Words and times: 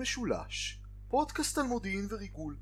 משולש, 0.00 0.80
פודקאסט 1.08 1.58
על 1.58 1.66
מודיעין 1.66 2.08
וריגול. 2.10 2.56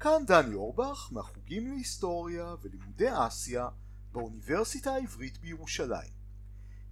כאן 0.00 0.26
דני 0.26 0.54
אורבך 0.54 1.08
מהחוגים 1.12 1.72
להיסטוריה 1.72 2.54
ולימודי 2.62 3.08
אסיה 3.10 3.68
באוניברסיטה 4.12 4.92
העברית 4.92 5.38
בירושלים. 5.38 6.12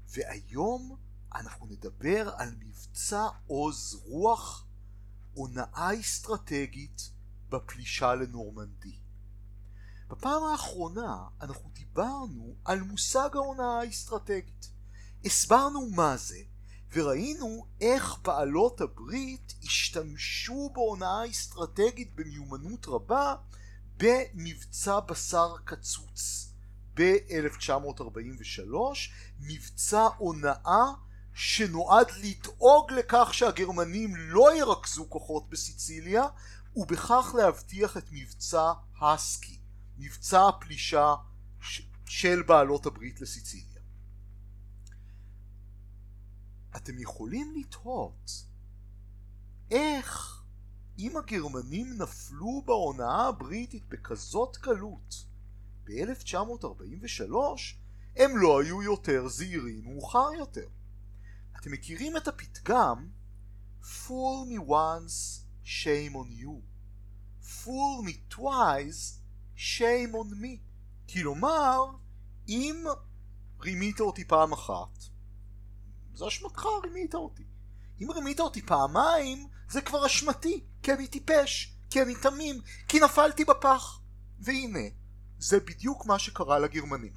והיום 0.08 0.96
אנחנו 1.34 1.66
נדבר 1.66 2.30
על 2.36 2.54
מבצע 2.58 3.26
עוז 3.46 4.00
רוח, 4.04 4.66
הונאה 5.34 6.00
אסטרטגית 6.00 7.10
בפלישה 7.48 8.14
לנורמנדי. 8.14 8.98
בפעם 10.08 10.42
האחרונה 10.42 11.16
אנחנו 11.40 11.70
דיברנו 11.72 12.54
על 12.64 12.80
מושג 12.82 13.30
ההונאה 13.34 13.80
האסטרטגית. 13.80 14.70
הסברנו 15.24 15.90
מה 15.90 16.16
זה, 16.16 16.38
וראינו 16.92 17.66
איך 17.80 18.18
בעלות 18.22 18.80
הברית 18.80 19.54
השתמשו 19.62 20.70
בהונאה 20.74 21.30
אסטרטגית 21.30 22.14
במיומנות 22.14 22.86
רבה 22.86 23.34
במבצע 23.96 25.00
בשר 25.00 25.54
קצוץ 25.64 26.52
ב-1943, 26.94 28.74
מבצע 29.40 30.08
הונאה 30.16 30.84
שנועד 31.34 32.06
לדאוג 32.22 32.92
לכך 32.92 33.28
שהגרמנים 33.32 34.16
לא 34.16 34.56
ירכזו 34.56 35.06
כוחות 35.08 35.50
בסיציליה 35.50 36.24
ובכך 36.76 37.34
להבטיח 37.38 37.96
את 37.96 38.08
מבצע 38.12 38.72
הסקי, 39.00 39.58
מבצע 39.98 40.48
הפלישה 40.48 41.14
של 42.06 42.42
בעלות 42.42 42.86
הברית 42.86 43.20
לסיציליה. 43.20 43.69
אתם 46.76 46.98
יכולים 46.98 47.54
לתהות 47.56 48.46
איך 49.70 50.42
אם 50.98 51.16
הגרמנים 51.16 52.02
נפלו 52.02 52.62
בהונאה 52.66 53.28
הבריטית 53.28 53.88
בכזאת 53.88 54.56
קלות 54.56 55.24
ב-1943 55.84 57.34
הם 58.16 58.36
לא 58.36 58.60
היו 58.60 58.82
יותר 58.82 59.28
זהירים 59.28 59.84
מאוחר 59.84 60.28
יותר. 60.38 60.68
אתם 61.60 61.72
מכירים 61.72 62.16
את 62.16 62.28
הפתגם 62.28 63.08
Fool 63.82 64.46
me 64.46 64.58
once, 64.58 65.44
shame 65.64 66.14
on 66.14 66.30
you. 66.42 66.62
Fool 67.40 68.02
me 68.02 68.14
twice, 68.28 69.20
shame 69.56 70.14
on 70.14 70.34
me. 70.42 70.58
כלומר, 71.12 71.84
אם 72.48 72.84
רימית 73.60 74.00
אותי 74.00 74.24
פעם 74.24 74.52
אחת, 74.52 74.98
זו 76.14 76.28
אשמתך, 76.28 76.66
רימית 76.84 77.14
אותי. 77.14 77.44
אם 78.00 78.10
רימית 78.10 78.40
אותי 78.40 78.62
פעמיים, 78.62 79.48
זה 79.68 79.80
כבר 79.80 80.06
אשמתי, 80.06 80.64
כי 80.82 80.92
אני 80.92 81.06
טיפש, 81.06 81.76
כי 81.90 82.02
אני 82.02 82.14
תמים, 82.14 82.60
כי 82.88 83.00
נפלתי 83.00 83.44
בפח. 83.44 84.00
והנה, 84.38 84.88
זה 85.38 85.60
בדיוק 85.60 86.06
מה 86.06 86.18
שקרה 86.18 86.58
לגרמנים. 86.58 87.12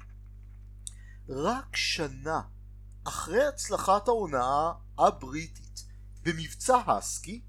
רק 1.28 1.76
שנה 1.76 2.40
אחרי 3.04 3.46
הצלחת 3.46 4.08
ההונאה 4.08 4.72
הבריטית 4.98 5.84
במבצע 6.22 6.76
הסקי, 6.86 7.42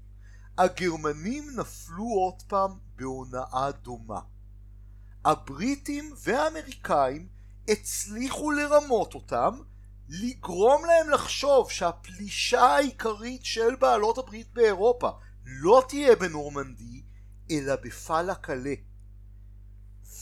הגרמנים 0.58 1.50
נפלו 1.56 2.04
עוד 2.04 2.42
פעם 2.42 2.78
בהונאה 2.96 3.70
דומה. 3.82 4.20
הבריטים 5.24 6.14
והאמריקאים 6.22 7.28
הצליחו 7.68 8.50
לרמות 8.50 9.14
אותם 9.14 9.58
לגרום 10.08 10.84
להם 10.84 11.10
לחשוב 11.10 11.70
שהפלישה 11.70 12.62
העיקרית 12.62 13.44
של 13.44 13.76
בעלות 13.80 14.18
הברית 14.18 14.52
באירופה 14.52 15.10
לא 15.44 15.82
תהיה 15.88 16.16
בנורמנדי 16.16 17.02
אלא 17.50 17.76
בפאלה 17.76 18.34
קלה 18.34 18.74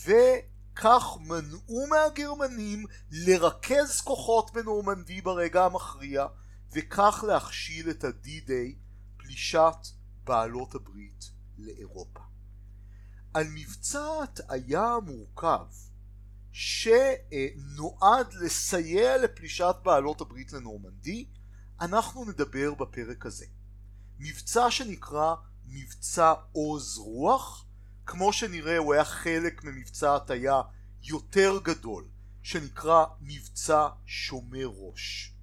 וכך 0.05 1.05
מנעו 1.21 1.87
מהגרמנים 1.91 2.87
לרכז 3.11 4.01
כוחות 4.01 4.51
בנורמנדי 4.53 5.21
ברגע 5.21 5.65
המכריע 5.65 6.27
וכך 6.73 7.25
להכשיל 7.27 7.91
את 7.91 8.05
ה-D-Day 8.05 8.77
פלישת 9.17 9.77
בעלות 10.25 10.75
הברית 10.75 11.31
לאירופה. 11.59 12.21
על 13.35 13.47
מבצע 13.55 14.23
הטעיה 14.23 14.85
המורכב 14.85 15.67
שנועד 16.55 18.33
לסייע 18.33 19.17
לפלישת 19.17 19.75
בעלות 19.83 20.21
הברית 20.21 20.53
לנורמנדי, 20.53 21.27
אנחנו 21.81 22.25
נדבר 22.25 22.75
בפרק 22.75 23.27
הזה. 23.27 23.47
מבצע 24.19 24.71
שנקרא 24.71 25.35
מבצע 25.67 26.35
עוז 26.53 26.99
רוח, 26.99 27.67
כמו 28.07 28.33
שנראה 28.33 28.79
הוא 28.79 28.95
היה 28.95 29.05
חלק 29.05 29.65
ממבצע 29.65 30.17
הטיה 30.17 30.61
יותר 31.03 31.59
גדול, 31.63 32.09
שנקרא 32.43 33.05
מבצע 33.21 33.89
שומר 34.07 34.71
ראש. 34.77 35.35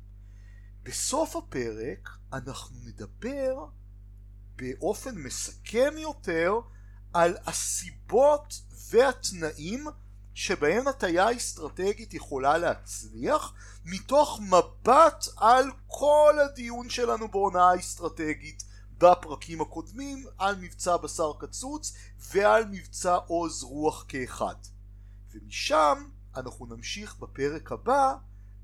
בסוף 0.84 1.36
הפרק 1.36 2.10
אנחנו 2.34 2.76
נדבר 2.86 3.66
באופן 4.56 5.16
מסכם 5.16 5.94
יותר 5.98 6.54
על 7.14 7.38
הסיבות 7.46 8.62
והתנאים 8.90 9.88
שבהם 10.34 10.88
הטיה 10.88 11.38
אסטרטגית 11.38 12.14
יכולה 12.14 12.58
להצליח 12.58 13.54
מתוך 13.86 14.40
מבט 14.42 15.28
על 15.38 15.72
כל 15.88 16.36
הדיון 16.46 16.90
שלנו 16.90 17.28
בהונאה 17.32 17.76
אסטרטגית 17.80 18.64
בפרקים 18.98 19.62
הקודמים 19.62 20.26
על 20.38 20.56
מבצע 20.56 20.98
בשר 20.98 21.32
קצוץ 21.40 21.94
ועל 22.32 22.66
מבצע 22.66 23.16
עוז 23.16 23.64
רוח 23.64 24.06
כאחד. 24.08 24.56
ומשם 25.34 26.10
אנחנו 26.36 26.66
נמשיך 26.66 27.16
בפרק 27.20 27.72
הבא 27.72 28.16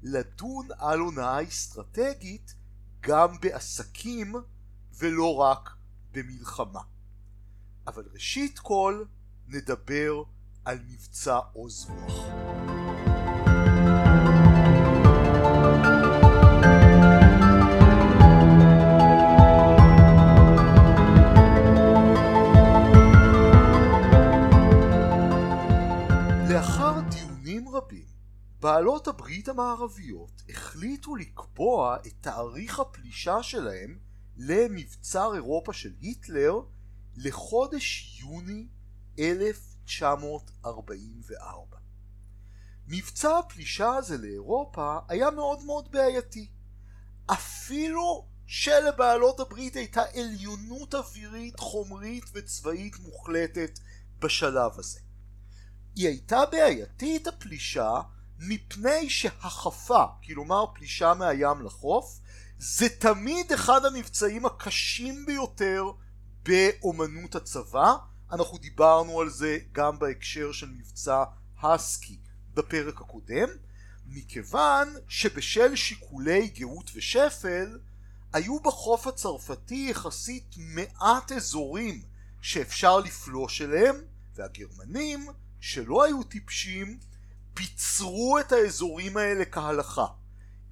לדון 0.03 0.67
על 0.78 0.99
הונאה 0.99 1.44
אסטרטגית 1.44 2.55
גם 3.01 3.39
בעסקים 3.41 4.35
ולא 4.97 5.35
רק 5.35 5.69
במלחמה. 6.11 6.81
אבל 7.88 8.03
ראשית 8.13 8.59
כל 8.59 9.03
נדבר 9.47 10.23
על 10.67 10.79
מבצע 10.89 11.39
עוז 11.53 11.85
רוח. 11.89 12.28
לאחר 26.50 26.99
דיונים 27.09 27.69
רבים, 27.69 28.05
בעלות 28.59 29.07
הברית 29.07 29.49
המערביות 29.49 30.41
החליטו 30.49 31.16
לקבוע 31.16 31.97
את 32.07 32.13
תאריך 32.22 32.79
הפלישה 32.79 33.44
שלהם 33.44 33.99
למבצר 34.38 35.35
אירופה 35.35 35.73
של 35.73 35.94
היטלר 35.99 36.53
לחודש 37.16 38.19
יוני 38.22 38.67
1940 39.19 39.76
1944. 39.87 41.77
מבצע 42.87 43.37
הפלישה 43.37 43.89
הזה 43.89 44.17
לאירופה 44.17 44.97
היה 45.07 45.31
מאוד 45.31 45.63
מאוד 45.63 45.91
בעייתי. 45.91 46.49
אפילו 47.25 48.27
שלבעלות 48.47 49.39
הברית 49.39 49.75
הייתה 49.75 50.01
עליונות 50.13 50.95
אווירית, 50.95 51.59
חומרית 51.59 52.23
וצבאית 52.34 52.99
מוחלטת 52.99 53.79
בשלב 54.19 54.79
הזה. 54.79 54.99
היא 55.95 56.07
הייתה 56.07 56.45
בעייתית 56.51 57.28
הפלישה 57.28 58.01
מפני 58.40 59.09
שהחפה, 59.09 60.05
כלומר 60.25 60.66
פלישה 60.73 61.13
מהים 61.13 61.61
לחוף, 61.66 62.19
זה 62.57 62.90
תמיד 62.90 63.51
אחד 63.51 63.85
המבצעים 63.85 64.45
הקשים 64.45 65.25
ביותר 65.25 65.83
באומנות 66.43 67.35
הצבא, 67.35 67.95
אנחנו 68.32 68.58
דיברנו 68.58 69.22
על 69.22 69.29
זה 69.29 69.58
גם 69.72 70.00
בהקשר 70.00 70.52
של 70.52 70.70
מבצע 70.70 71.24
הסקי 71.62 72.18
בפרק 72.53 73.02
הקודם, 73.02 73.50
מכיוון 74.06 74.94
שבשל 75.08 75.76
שיקולי 75.76 76.47
גאות 76.47 76.91
ושפל 76.96 77.79
היו 78.34 78.59
בחוף 78.59 79.08
הצרפתי 79.08 79.88
יחסית 79.90 80.56
מעט 80.58 81.32
אזורים 81.32 82.02
שאפשר 82.41 83.00
לפלוש 83.00 83.62
אליהם 83.62 83.96
והגרמנים 84.35 85.28
שלא 85.59 86.03
היו 86.03 86.24
טיפשים 86.24 87.00
פיצרו 87.53 88.40
את 88.40 88.52
האזורים 88.52 89.18
האלה 89.18 89.46
כהלכה. 89.46 90.06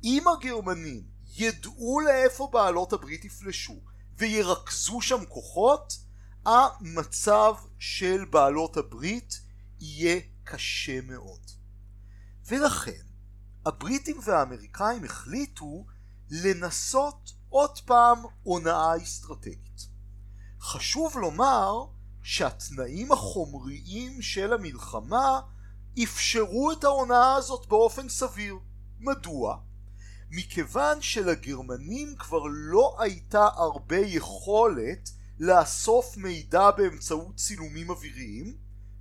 אם 0.04 0.24
הגרמנים 0.28 1.04
ידעו 1.38 2.00
לאיפה 2.00 2.50
בעלות 2.54 2.94
הברית 2.94 3.26
יפלשו 3.26 3.80
וירכזו 4.18 5.02
שם 5.02 5.26
כוחות 5.26 6.05
המצב 6.46 7.56
של 7.80 8.26
בעלות 8.30 8.78
הברית 8.78 9.40
יהיה 9.80 10.20
קשה 10.44 11.02
מאוד. 11.02 11.42
ולכן 12.48 13.04
הבריטים 13.66 14.20
והאמריקאים 14.24 15.04
החליטו 15.04 15.86
לנסות 16.30 17.32
עוד 17.50 17.80
פעם 17.80 18.18
הונאה 18.44 18.98
אסטרטגית. 19.04 19.88
חשוב 20.62 21.18
לומר 21.18 21.86
שהתנאים 22.24 23.12
החומריים 23.12 24.22
של 24.22 24.54
המלחמה 24.54 25.42
אפשרו 26.04 26.72
את 26.72 26.84
ההונאה 26.84 27.36
הזאת 27.36 27.68
באופן 27.68 28.10
סביר. 28.10 28.56
מדוע? 29.00 29.58
מכיוון 30.30 31.02
שלגרמנים 31.02 32.16
כבר 32.16 32.44
לא 32.48 32.96
הייתה 33.00 33.48
הרבה 33.56 33.98
יכולת 33.98 35.10
לאסוף 35.40 36.18
מידע 36.18 36.72
באמצעות 36.72 37.36
צילומים 37.36 37.90
אוויריים, 37.90 38.58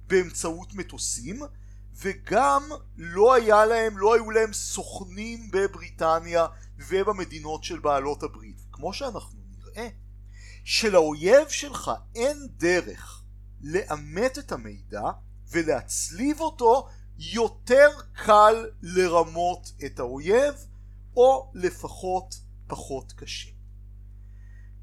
באמצעות 0.07 0.75
מטוסים, 0.75 1.43
וגם 1.97 2.63
לא 2.97 3.35
היה 3.35 3.67
להם, 3.67 3.99
לא 3.99 4.15
היו 4.15 4.31
להם 4.31 4.53
סוכנים 4.53 5.51
בבריטניה 5.51 6.47
ובמדינות 6.89 7.65
של 7.65 7.79
בעלות 7.79 8.23
הברית. 8.23 8.61
כמו 8.73 8.93
שאנחנו 8.93 9.39
נראה, 9.51 9.89
שלאויב 10.65 11.49
שלך 11.49 11.91
אין 12.15 12.39
דרך 12.57 13.23
לאמת 13.61 14.39
את 14.39 14.53
המידע 14.53 15.03
ולהצליב 15.51 16.41
אותו 16.41 16.89
יותר 17.19 17.89
קל 18.13 18.67
לרמות 18.83 19.73
את 19.87 19.99
האויב 19.99 20.55
או 21.17 21.51
לפחות 21.55 22.35
פחות 22.67 23.13
קשה. 23.13 23.54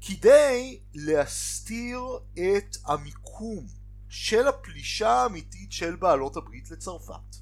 כדי 0.06 0.80
להסתיר 0.94 2.00
את 2.32 2.76
המיקום 2.84 3.66
של 4.08 4.48
הפלישה 4.48 5.10
האמיתית 5.10 5.72
של 5.72 5.96
בעלות 5.96 6.36
הברית 6.36 6.70
לצרפת, 6.70 7.36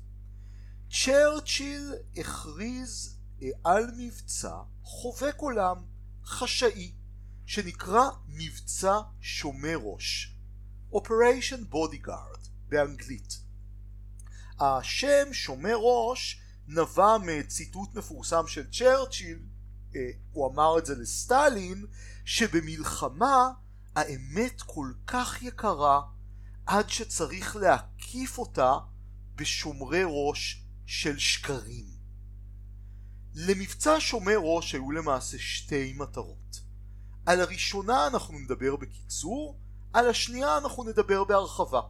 צ'רצ'יל 0.91 1.95
הכריז 2.17 3.19
אה, 3.43 3.49
על 3.65 3.85
מבצע 3.99 4.57
חובק 4.83 5.35
עולם 5.37 5.77
חשאי 6.25 6.93
שנקרא 7.47 8.05
מבצע 8.29 9.01
שומר 9.21 9.79
ראש 9.83 10.37
Operation 10.93 11.75
Bodyguard 11.75 12.49
באנגלית. 12.69 13.41
השם 14.61 15.33
שומר 15.33 15.77
ראש 15.77 16.41
נבע 16.69 17.17
מציטוט 17.19 17.95
מפורסם 17.95 18.47
של 18.47 18.71
צ'רצ'יל, 18.71 19.39
הוא 20.33 20.53
אמר 20.53 20.79
את 20.79 20.87
זה 20.87 20.95
לסטלין, 20.95 21.87
שבמלחמה 22.25 23.51
האמת 23.97 24.63
כל 24.63 24.93
כך 25.07 25.43
יקרה 25.43 26.01
עד 26.67 26.89
שצריך 26.89 27.57
להקיף 27.57 28.39
אותה 28.39 28.75
בשומרי 29.35 30.03
ראש 30.05 30.65
של 30.87 31.19
שקרים. 31.19 31.87
למבצע 33.35 33.97
שומר 33.99 34.37
ראש 34.43 34.73
היו 34.73 34.91
למעשה 34.91 35.39
שתי 35.39 35.93
מטרות. 35.97 36.61
על 37.27 37.41
הראשונה 37.41 38.07
אנחנו 38.07 38.39
נדבר 38.39 38.77
בקיצור, 38.77 39.61
על 39.93 40.09
השנייה 40.09 40.59
אנחנו 40.59 40.85
נדבר 40.85 41.25
בהרחבה. 41.25 41.81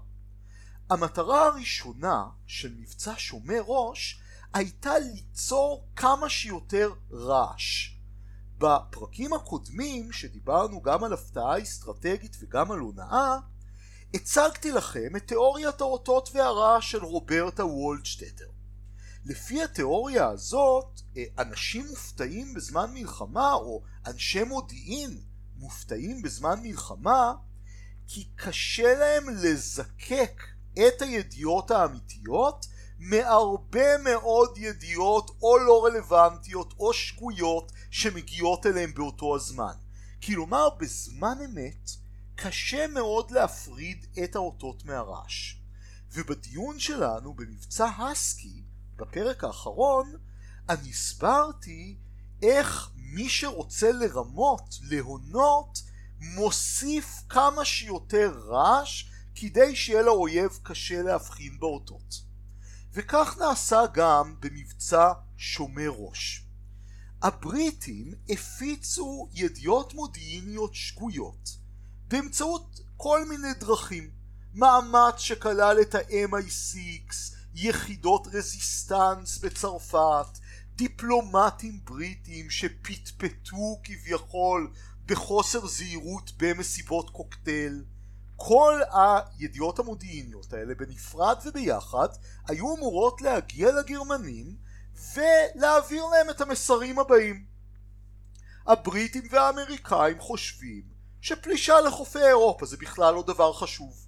המטרה 0.91 1.47
הראשונה 1.47 2.25
של 2.47 2.75
מבצע 2.79 3.15
שומר 3.17 3.63
ראש 3.67 4.20
הייתה 4.55 4.99
ליצור 4.99 5.89
כמה 5.97 6.29
שיותר 6.29 6.93
רעש. 7.13 7.95
בפרקים 8.59 9.33
הקודמים, 9.33 10.13
שדיברנו 10.13 10.83
גם 10.83 11.05
על 11.05 11.13
הפתעה 11.13 11.63
אסטרטגית 11.63 12.37
וגם 12.41 12.73
על 12.73 12.79
הונאה, 12.79 13.37
הצגתי 14.15 14.73
לכם 14.73 15.17
את 15.17 15.29
תיאוריית 15.29 15.81
האותות 15.81 16.31
והרעש 16.35 16.91
של 16.91 17.05
רוברטה 17.05 17.65
וולדשטטר. 17.65 18.49
לפי 19.25 19.63
התיאוריה 19.63 20.29
הזאת, 20.29 21.01
אה, 21.17 21.25
אנשים 21.39 21.87
מופתעים 21.91 22.55
בזמן 22.55 22.91
מלחמה, 22.95 23.53
או 23.53 23.83
אנשי 24.07 24.45
מודיעין 24.45 25.21
מופתעים 25.57 26.23
בזמן 26.23 26.61
מלחמה, 26.63 27.35
כי 28.09 28.29
קשה 28.37 28.95
להם 28.99 29.29
לזקק 29.29 30.43
את 30.73 31.03
הידיעות 31.03 31.71
האמיתיות 31.71 32.67
מהרבה 33.01 33.99
מאוד 34.05 34.59
ידיעות 34.59 35.31
או 35.43 35.59
לא 35.59 35.85
רלוונטיות 35.85 36.75
או 36.79 36.93
שגויות 36.93 37.73
שמגיעות 37.91 38.67
אליהם 38.67 38.95
באותו 38.95 39.37
הזמן. 39.37 39.73
כלומר 40.25 40.69
בזמן 40.79 41.39
אמת 41.45 41.91
קשה 42.35 42.87
מאוד 42.87 43.31
להפריד 43.31 44.07
את 44.25 44.37
האותות 44.37 44.85
מהרעש. 44.85 45.55
ובדיון 46.13 46.79
שלנו 46.79 47.35
במבצע 47.35 47.87
הסקי 47.99 48.63
בפרק 48.97 49.45
האחרון 49.45 50.13
אני 50.69 50.91
הסברתי 50.91 51.97
איך 52.43 52.91
מי 52.97 53.29
שרוצה 53.29 53.93
לרמות, 53.93 54.79
להונות, 54.83 55.83
מוסיף 56.21 57.07
כמה 57.29 57.65
שיותר 57.65 58.33
רעש 58.47 59.05
כדי 59.35 59.77
שיהיה 59.77 60.03
לאויב 60.03 60.59
קשה 60.63 61.03
להבחין 61.03 61.59
באותות. 61.61 62.30
וכך 62.93 63.39
נעשה 63.39 63.81
גם 63.95 64.35
במבצע 64.41 65.13
שומר 65.37 65.91
ראש. 65.97 66.47
הבריטים 67.23 68.15
הפיצו 68.29 69.29
ידיעות 69.33 69.95
מודיעיניות 69.95 70.75
שגויות 70.75 71.57
באמצעות 72.09 72.81
כל 72.97 73.25
מיני 73.29 73.55
דרכים. 73.61 74.11
מאמץ 74.55 75.19
שכלל 75.19 75.81
את 75.81 75.95
ה-MI6, 75.95 76.79
יחידות 77.55 78.27
רזיסטנס 78.33 79.39
בצרפת, 79.39 80.39
דיפלומטים 80.77 81.81
בריטים 81.85 82.51
שפטפטו 82.51 83.81
כביכול 83.85 84.73
בחוסר 85.07 85.67
זהירות 85.67 86.33
במסיבות 86.37 87.11
קוקטייל, 87.11 87.85
כל 88.43 88.81
הידיעות 88.93 89.79
המודיעיניות 89.79 90.53
האלה 90.53 90.75
בנפרד 90.75 91.39
וביחד 91.45 92.09
היו 92.49 92.77
אמורות 92.77 93.23
להגיע 93.23 93.73
לגרמנים 93.73 94.57
ולהעביר 95.15 96.05
להם 96.05 96.31
את 96.31 96.41
המסרים 96.41 96.99
הבאים. 96.99 97.45
הבריטים 98.67 99.23
והאמריקאים 99.31 100.21
חושבים 100.21 100.83
שפלישה 101.21 101.81
לחופי 101.81 102.19
אירופה 102.19 102.67
זה 102.67 102.77
בכלל 102.77 103.15
לא 103.15 103.23
דבר 103.27 103.53
חשוב. 103.53 104.07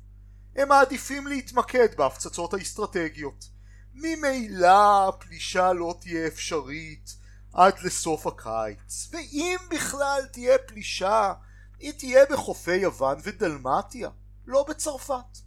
הם 0.57 0.69
מעדיפים 0.69 1.27
להתמקד 1.27 1.89
בהפצצות 1.97 2.55
האסטרטגיות. 2.55 3.49
ממילא 3.95 5.09
הפלישה 5.09 5.73
לא 5.73 5.95
תהיה 6.01 6.27
אפשרית 6.27 7.17
עד 7.53 7.75
לסוף 7.85 8.27
הקיץ, 8.27 9.09
ואם 9.11 9.57
בכלל 9.71 10.21
תהיה 10.33 10.59
פלישה, 10.67 11.33
היא 11.79 11.93
תהיה 11.99 12.25
בחופי 12.31 12.77
יוון 12.77 13.19
ודלמטיה. 13.23 14.09
לא 14.47 14.67
בצרפת. 14.69 15.39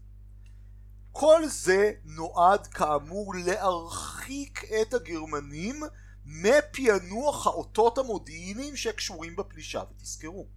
כל 1.11 1.41
זה 1.47 1.91
נועד 2.03 2.67
כאמור 2.67 3.35
להרחיק 3.35 4.63
את 4.81 4.93
הגרמנים 4.93 5.83
מפענוח 6.25 7.47
האותות 7.47 7.97
המודיעיניים 7.97 8.75
שקשורים 8.75 9.35
בפלישה 9.35 9.83
ותזכרו 9.91 10.47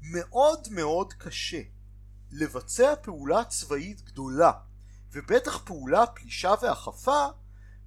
מאוד 0.00 0.68
מאוד 0.70 1.12
קשה 1.12 1.60
לבצע 2.30 2.94
פעולה 3.02 3.44
צבאית 3.44 4.00
גדולה 4.02 4.52
ובטח 5.12 5.58
פעולה 5.64 6.06
פלישה 6.06 6.54
והחפה 6.62 7.26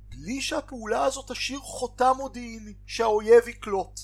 בלי 0.10 0.42
שהפעולה 0.42 1.04
הזאת 1.04 1.32
תשאיר 1.32 1.60
חותם 1.60 2.14
מודיעיני 2.18 2.74
שהאויב 2.86 3.48
יקלוט 3.48 4.00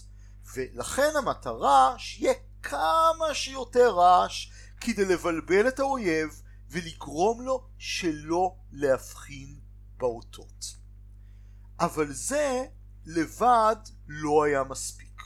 ולכן 0.55 1.11
המטרה 1.17 1.95
שיהיה 1.97 2.33
כמה 2.63 3.33
שיותר 3.33 3.89
רעש 3.89 4.51
כדי 4.81 5.05
לבלבל 5.05 5.67
את 5.67 5.79
האויב 5.79 6.41
ולגרום 6.69 7.41
לו 7.41 7.67
שלא 7.77 8.55
להבחין 8.71 9.59
באותות. 9.97 10.75
אבל 11.79 12.13
זה 12.13 12.65
לבד 13.05 13.75
לא 14.07 14.43
היה 14.43 14.63
מספיק. 14.63 15.21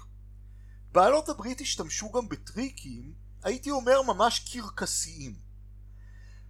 בעלות 0.91 1.29
הברית 1.29 1.61
השתמשו 1.61 2.11
גם 2.11 2.29
בטריקים, 2.29 3.13
הייתי 3.43 3.71
אומר 3.71 4.01
ממש 4.01 4.51
קרקסיים. 4.53 5.35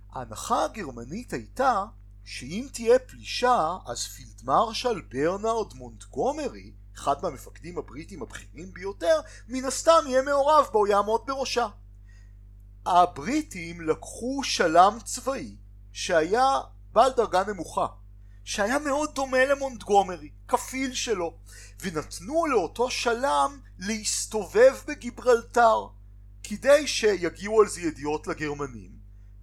ההנחה 0.09 0.65
הגרמנית 0.65 1.33
הייתה 1.33 1.85
שאם 2.23 2.67
תהיה 2.73 2.99
פלישה, 2.99 3.77
אז 3.85 4.03
פילדמרשל 4.07 5.01
ברנרד 5.01 5.73
מונטגומרי, 5.73 6.73
אחד 6.95 7.15
מהמפקדים 7.23 7.77
הבריטים 7.77 8.21
הבכירים 8.21 8.73
ביותר, 8.73 9.19
מן 9.47 9.65
הסתם 9.65 10.01
יהיה 10.07 10.21
מעורב 10.21 10.65
בה 10.73 10.79
או 10.79 10.87
יעמוד 10.87 11.21
בראשה. 11.25 11.67
הבריטים 12.85 13.81
לקחו 13.81 14.43
שלם 14.43 14.97
צבאי 15.03 15.55
שהיה 15.93 16.59
בעל 16.91 17.11
דרגה 17.11 17.43
נמוכה 17.43 17.87
שהיה 18.43 18.79
מאוד 18.79 19.15
דומה 19.15 19.45
למונטגומרי, 19.45 20.29
כפיל 20.47 20.93
שלו, 20.93 21.37
ונתנו 21.81 22.45
לאותו 22.45 22.91
שלם 22.91 23.59
להסתובב 23.79 24.75
בגיברלטר 24.87 25.87
כדי 26.43 26.87
שיגיעו 26.87 27.61
על 27.61 27.67
זה 27.67 27.81
ידיעות 27.81 28.27
לגרמנים 28.27 28.91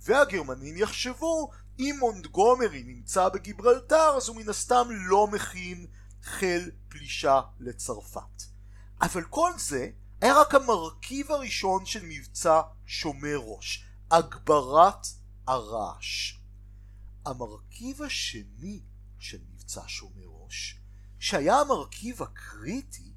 והגרמנים 0.02 0.76
יחשבו 0.76 1.50
אם 1.78 1.96
מונטגומרי 2.00 2.82
נמצא 2.82 3.28
בגיברלטר 3.28 4.14
אז 4.16 4.28
הוא 4.28 4.36
מן 4.36 4.48
הסתם 4.48 4.88
לא 4.90 5.26
מכין 5.26 5.86
חיל 6.22 6.70
פלישה 6.88 7.40
לצרפת. 7.60 8.42
אבל 9.02 9.24
כל 9.24 9.52
זה 9.58 9.90
היה 10.20 10.40
רק 10.40 10.54
המרכיב 10.54 11.32
הראשון 11.32 11.86
של 11.86 12.00
מבצע 12.02 12.60
שומר 12.86 13.36
ראש, 13.36 13.84
הגברת 14.10 15.06
הרעש. 15.46 16.34
המרכיב 17.26 18.02
השני 18.02 18.80
של 19.18 19.38
מבצע 19.52 19.82
שומר 19.86 20.26
ראש, 20.26 20.80
שהיה 21.18 21.60
המרכיב 21.60 22.22
הקריטי, 22.22 23.12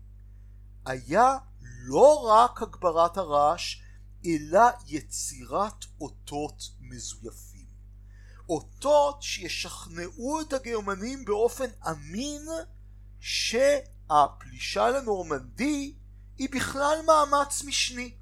היה 0.86 1.38
לא 1.84 2.26
רק 2.28 2.62
הגברת 2.62 3.18
הרעש, 3.18 3.82
אלא 4.26 4.62
יצירת 4.88 5.86
אותות 6.02 6.64
מזויפים. 6.80 7.66
אותות 8.50 9.22
שישכנעו 9.22 10.42
את 10.42 10.54
הגרמנים 10.54 11.26
באופן 11.26 11.70
אמין 11.90 12.42
שהפלישה 13.20 14.90
לנורמנדי 14.90 15.96
היא 16.42 16.50
בכלל 16.52 16.98
מאמץ 17.08 17.64
משני, 17.64 18.16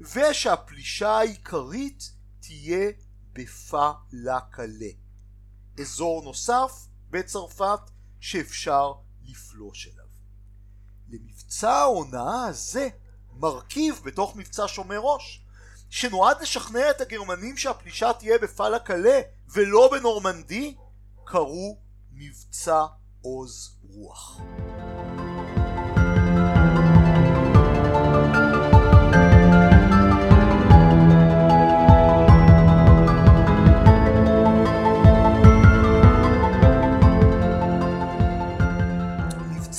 ושהפלישה 0.00 1.10
העיקרית 1.10 2.10
תהיה 2.40 2.90
בפה 3.32 3.90
לה 4.12 4.40
קלה, 4.40 4.90
אזור 5.80 6.24
נוסף 6.24 6.86
בצרפת 7.10 7.80
שאפשר 8.20 8.92
לפלוש 9.22 9.86
אליו. 9.86 10.06
למבצע 11.08 11.70
ההונאה 11.70 12.44
הזה 12.44 12.88
מרכיב 13.32 14.00
בתוך 14.04 14.36
מבצע 14.36 14.64
שומר 14.68 14.98
ראש 14.98 15.44
שנועד 15.90 16.42
לשכנע 16.42 16.90
את 16.90 17.00
הגרמנים 17.00 17.56
שהפלישה 17.56 18.12
תהיה 18.12 18.38
בפאלה 18.38 18.78
קלה 18.78 19.20
ולא 19.48 19.90
בנורמנדי 19.92 20.76
קראו 21.24 21.78
מבצע 22.12 22.86
עוז 23.22 23.76
רוח. 23.82 24.40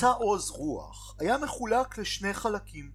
מבצע 0.06 0.18
עוז 0.18 0.50
רוח 0.50 1.16
היה 1.20 1.38
מחולק 1.38 1.98
לשני 1.98 2.34
חלקים 2.34 2.92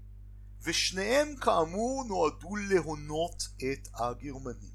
ושניהם 0.63 1.37
כאמור 1.37 2.05
נועדו 2.05 2.57
להונות 2.57 3.49
את 3.57 3.89
הגרמנים 3.95 4.75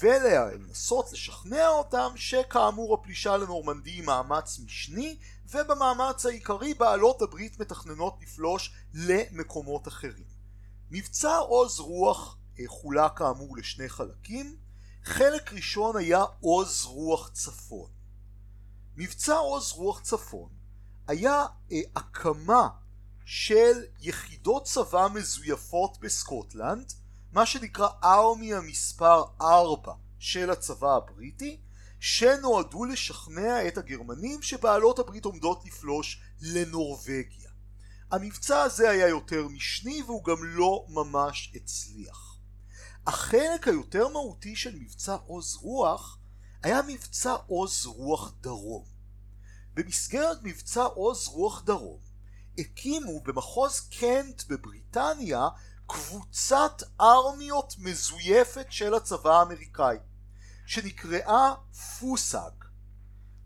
ולנסות 0.00 1.12
לשכנע 1.12 1.68
אותם 1.68 2.12
שכאמור 2.16 2.94
הפלישה 2.94 3.36
לנורמנדי 3.36 3.90
היא 3.90 4.02
מאמץ 4.02 4.58
משני 4.58 5.18
ובמאמץ 5.50 6.26
העיקרי 6.26 6.74
בעלות 6.74 7.22
הברית 7.22 7.60
מתכננות 7.60 8.18
לפלוש 8.22 8.74
למקומות 8.94 9.88
אחרים. 9.88 10.28
מבצע 10.90 11.36
עוז 11.36 11.80
רוח 11.80 12.38
אה, 12.60 12.64
חולק 12.66 13.12
כאמור 13.16 13.56
לשני 13.56 13.88
חלקים 13.88 14.56
חלק 15.04 15.52
ראשון 15.52 15.96
היה 15.96 16.24
עוז 16.40 16.84
רוח 16.84 17.30
צפון 17.32 17.90
מבצע 18.96 19.36
עוז 19.36 19.72
רוח 19.72 20.00
צפון 20.00 20.59
היה 21.10 21.46
אה, 21.72 21.80
הקמה 21.96 22.68
של 23.24 23.82
יחידות 24.00 24.64
צבא 24.64 25.08
מזויפות 25.14 25.98
בסקוטלנד 26.00 26.92
מה 27.32 27.46
שנקרא 27.46 27.88
ארמי 28.04 28.54
המספר 28.54 29.24
4 29.40 29.92
של 30.18 30.50
הצבא 30.50 30.96
הבריטי 30.96 31.60
שנועדו 32.00 32.84
לשכנע 32.84 33.68
את 33.68 33.78
הגרמנים 33.78 34.42
שבעלות 34.42 34.98
הברית 34.98 35.24
עומדות 35.24 35.64
לפלוש 35.64 36.22
לנורווגיה. 36.40 37.50
המבצע 38.10 38.62
הזה 38.62 38.90
היה 38.90 39.08
יותר 39.08 39.48
משני 39.48 40.02
והוא 40.02 40.24
גם 40.24 40.44
לא 40.44 40.86
ממש 40.88 41.52
הצליח. 41.54 42.36
החלק 43.06 43.68
היותר 43.68 44.08
מהותי 44.08 44.56
של 44.56 44.76
מבצע 44.76 45.14
עוז 45.14 45.56
רוח 45.56 46.18
היה 46.62 46.80
מבצע 46.88 47.32
עוז 47.46 47.86
רוח 47.86 48.32
דרום. 48.40 48.99
במסגרת 49.74 50.38
מבצע 50.42 50.82
עוז 50.82 51.28
רוח 51.28 51.62
דרום 51.64 52.00
הקימו 52.58 53.20
במחוז 53.20 53.80
קנט 53.80 54.42
בבריטניה 54.48 55.48
קבוצת 55.86 56.82
ארמיות 57.00 57.74
מזויפת 57.78 58.66
של 58.70 58.94
הצבא 58.94 59.38
האמריקאי 59.38 59.96
שנקראה 60.66 61.54
פוסאג. 61.98 62.52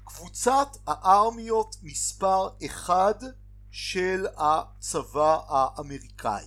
קבוצת 0.04 0.68
הארמיות 0.86 1.76
מספר 1.82 2.48
אחד 2.66 3.14
של 3.70 4.26
הצבא 4.36 5.38
האמריקאי. 5.48 6.44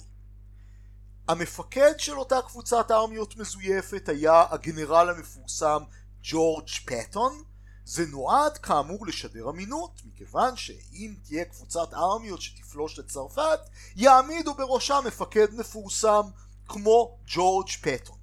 המפקד 1.27 1.93
של 1.97 2.19
אותה 2.19 2.41
קבוצת 2.41 2.91
ארמיות 2.91 3.37
מזויפת 3.37 4.09
היה 4.09 4.45
הגנרל 4.49 5.09
המפורסם 5.09 5.83
ג'ורג' 6.23 6.69
פטון 6.85 7.43
זה 7.87 8.05
נועד 8.05 8.57
כאמור 8.57 9.07
לשדר 9.07 9.49
אמינות 9.49 10.01
מכיוון 10.05 10.55
שאם 10.55 11.15
תהיה 11.23 11.45
קבוצת 11.45 11.93
ארמיות 11.93 12.41
שתפלוש 12.41 12.99
לצרפת 12.99 13.59
יעמידו 13.95 14.53
בראשה 14.53 14.99
מפקד 15.05 15.47
מפורסם 15.53 16.21
כמו 16.67 17.17
ג'ורג' 17.27 17.69
פטון. 17.81 18.17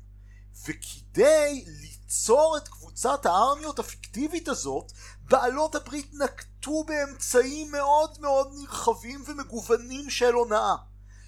וכדי 0.63 1.65
ליצור 1.67 2.57
את 2.57 2.69
קבוצת 2.69 3.27
הארמיות 3.27 3.79
הפיקטיבית 3.79 4.49
הזאת 4.49 4.93
בעלות 5.21 5.75
הברית 5.75 6.11
נקטו 6.15 6.85
באמצעים 6.85 7.71
מאוד 7.71 8.21
מאוד 8.21 8.53
נרחבים 8.55 9.25
ומגוונים 9.27 10.11
של 10.11 10.33
הונאה. 10.33 10.75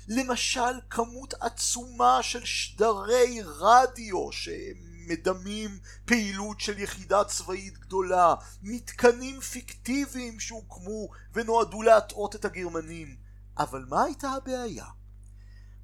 למשל 0.08 0.80
כמות 0.90 1.34
עצומה 1.40 2.22
של 2.22 2.44
שדרי 2.44 3.42
רדיו 3.44 4.32
שהם 4.32 4.95
מדמים 5.06 5.78
פעילות 6.04 6.60
של 6.60 6.78
יחידה 6.78 7.24
צבאית 7.24 7.78
גדולה, 7.78 8.34
מתקנים 8.62 9.40
פיקטיביים 9.40 10.40
שהוקמו 10.40 11.08
ונועדו 11.34 11.82
להטעות 11.82 12.36
את 12.36 12.44
הגרמנים. 12.44 13.16
אבל 13.58 13.84
מה 13.88 14.04
הייתה 14.04 14.30
הבעיה? 14.30 14.86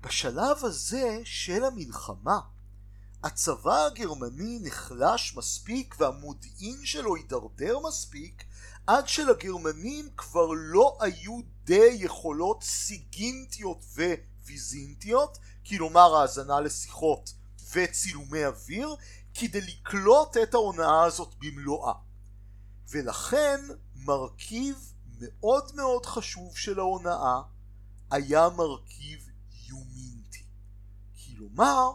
בשלב 0.01 0.65
הזה 0.65 1.21
של 1.25 1.65
המלחמה 1.65 2.39
הצבא 3.25 3.85
הגרמני 3.87 4.59
נחלש 4.63 5.37
מספיק 5.37 5.95
והמודיעין 5.99 6.85
שלו 6.85 7.17
הידרדר 7.17 7.79
מספיק 7.89 8.45
עד 8.87 9.09
שלגרמנים 9.09 10.09
כבר 10.17 10.49
לא 10.53 10.99
היו 11.01 11.41
די 11.65 11.97
יכולות 11.99 12.63
סיגינטיות 12.63 13.85
וויזינטיות, 14.47 15.39
כלומר 15.69 16.17
האזנה 16.17 16.61
לשיחות 16.61 17.33
וצילומי 17.73 18.45
אוויר 18.47 18.97
כדי 19.35 19.61
לקלוט 19.61 20.37
את 20.37 20.55
ההונאה 20.55 21.05
הזאת 21.05 21.35
במלואה. 21.39 21.93
ולכן 22.91 23.61
מרכיב 23.95 24.93
מאוד 25.21 25.75
מאוד 25.75 26.07
חשוב 26.07 26.57
של 26.57 26.79
ההונאה 26.79 27.41
היה 28.11 28.49
מרכיב 28.49 29.29
יומינטי. 29.69 30.45
כלומר 31.27 31.91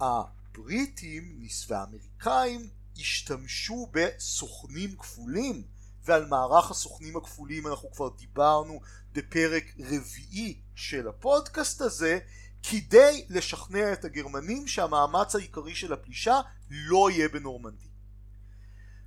הבריטים 0.00 1.46
והאמריקאים 1.68 2.70
השתמשו 2.98 3.86
בסוכנים 3.92 4.96
כפולים 4.96 5.62
ועל 6.04 6.26
מערך 6.26 6.70
הסוכנים 6.70 7.16
הכפולים 7.16 7.66
אנחנו 7.66 7.90
כבר 7.90 8.08
דיברנו 8.08 8.80
בפרק 9.12 9.64
רביעי 9.78 10.60
של 10.74 11.08
הפודקאסט 11.08 11.80
הזה 11.80 12.18
כדי 12.62 13.26
לשכנע 13.28 13.92
את 13.92 14.04
הגרמנים 14.04 14.68
שהמאמץ 14.68 15.34
העיקרי 15.34 15.74
של 15.74 15.92
הפלישה 15.92 16.40
לא 16.70 17.10
יהיה 17.10 17.28
בנורמנדי. 17.28 17.88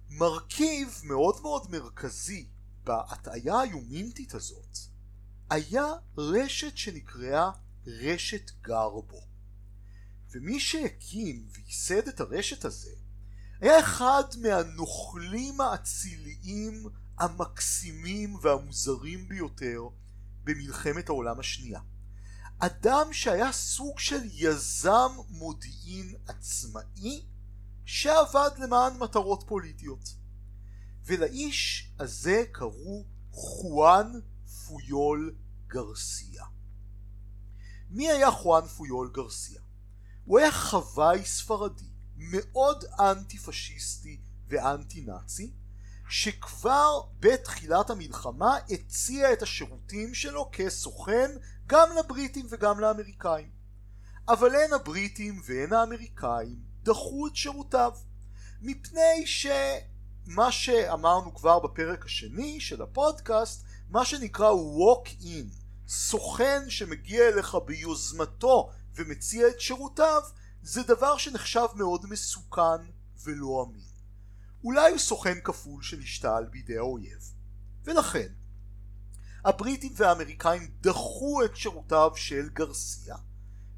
מרכיב 0.10 1.02
מאוד 1.04 1.42
מאוד 1.42 1.72
מרכזי 1.72 2.48
בהטעיה 2.84 3.60
היומינטית 3.60 4.34
הזאת 4.34 4.78
היה 5.50 5.86
רשת 6.18 6.78
שנקראה 6.78 7.52
רשת 7.88 8.52
גרבו 8.62 9.22
ומי 10.32 10.60
שהקים 10.60 11.48
וייסד 11.52 12.08
את 12.08 12.20
הרשת 12.20 12.66
הזה 12.66 12.92
היה 13.62 13.80
אחד 13.80 14.24
מהנוכלים 14.42 15.62
האציליים 15.62 16.84
המקסימים 17.18 18.36
והמוזרים 18.42 19.28
ביותר 19.28 19.82
במלחמת 20.44 21.10
העולם 21.10 21.40
השנייה 21.40 21.80
אדם 22.64 23.14
שהיה 23.14 23.52
סוג 23.52 24.00
של 24.00 24.22
יזם 24.34 25.12
מודיעין 25.30 26.16
עצמאי 26.28 27.26
שעבד 27.86 28.50
למען 28.58 28.98
מטרות 28.98 29.44
פוליטיות 29.48 30.16
ולאיש 31.06 31.92
הזה 32.00 32.44
קראו 32.52 33.06
חואן 33.32 34.12
פויול 34.68 35.36
גרסיה 35.68 36.44
מי 37.90 38.12
היה 38.12 38.32
חואן 38.32 38.68
פויול 38.68 39.12
גרסיה? 39.14 39.62
הוא 40.26 40.40
היה 40.40 40.52
חוואי 40.52 41.26
ספרדי 41.26 41.90
מאוד 42.18 42.86
אנטי 43.00 43.38
פשיסטי 43.38 44.22
ואנטי 44.48 45.02
נאצי 45.02 45.54
שכבר 46.10 47.02
בתחילת 47.20 47.90
המלחמה 47.90 48.58
הציע 48.70 49.34
את 49.34 49.42
השירותים 49.42 50.14
שלו 50.14 50.50
כסוכן 50.54 51.32
גם 51.72 51.90
לבריטים 52.00 52.46
וגם 52.50 52.80
לאמריקאים. 52.80 53.50
אבל 54.28 54.56
הן 54.56 54.74
הבריטים 54.74 55.42
והן 55.46 55.74
האמריקאים 55.74 56.60
דחו 56.84 57.28
את 57.28 57.36
שירותיו, 57.36 57.92
מפני 58.62 59.26
שמה 59.26 60.52
שאמרנו 60.52 61.36
כבר 61.36 61.60
בפרק 61.60 62.06
השני 62.06 62.60
של 62.60 62.82
הפודקאסט, 62.82 63.66
מה 63.90 64.06
שנקרא 64.06 64.52
walk 64.52 65.10
in, 65.22 65.54
סוכן 65.88 66.70
שמגיע 66.70 67.28
אליך 67.28 67.58
ביוזמתו 67.66 68.72
ומציע 68.96 69.48
את 69.48 69.60
שירותיו, 69.60 70.22
זה 70.64 70.84
דבר 70.84 71.18
שנחשב 71.18 71.68
מאוד 71.76 72.06
מסוכן 72.06 72.82
ולא 73.24 73.66
אמין. 73.68 73.92
אולי 74.64 74.92
הוא 74.92 75.00
סוכן 75.00 75.38
כפול 75.44 75.84
שנשתל 75.84 76.46
בידי 76.52 76.78
האויב. 76.78 77.32
ולכן, 77.84 78.28
הבריטים 79.46 79.92
והאמריקאים 79.96 80.72
דחו 80.82 81.46
את 81.46 81.56
שירותיו 81.56 82.12
של 82.16 82.50
גרסיה, 82.50 83.16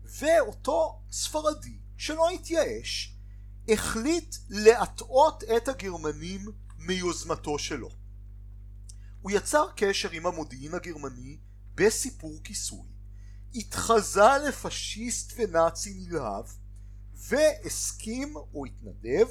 ואותו 0.03 1.01
ספרדי 1.11 1.77
שלא 1.97 2.29
התייאש, 2.29 3.17
החליט 3.69 4.35
להטעות 4.49 5.43
את 5.43 5.67
הגרמנים 5.67 6.45
מיוזמתו 6.77 7.59
שלו. 7.59 7.89
הוא 9.21 9.31
יצר 9.31 9.65
קשר 9.75 10.11
עם 10.11 10.25
המודיעין 10.25 10.73
הגרמני 10.73 11.37
בסיפור 11.75 12.39
כיסוי, 12.43 12.87
התחזה 13.55 14.37
לפשיסט 14.47 15.33
ונאצי 15.37 15.93
נלהב, 15.93 16.45
והסכים 17.13 18.35
או 18.35 18.65
התנדב 18.65 19.27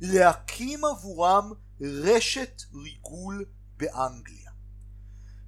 להקים 0.00 0.84
עבורם 0.84 1.52
רשת 1.80 2.62
ריגול 2.74 3.44
באנגליה. 3.76 4.43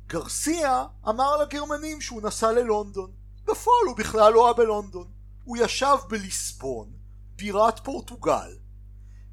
גרסיה 0.06 0.84
אמר 1.08 1.36
לגרמנים 1.36 2.00
שהוא 2.00 2.22
נסע 2.22 2.52
ללונדון. 2.52 3.12
בפועל 3.44 3.86
הוא 3.86 3.96
בכלל 3.96 4.32
לא 4.32 4.44
היה 4.46 4.54
בלונדון. 4.54 5.10
הוא 5.44 5.56
ישב 5.56 5.96
בליסבון, 6.08 6.92
בירת 7.36 7.84
פורטוגל, 7.84 8.56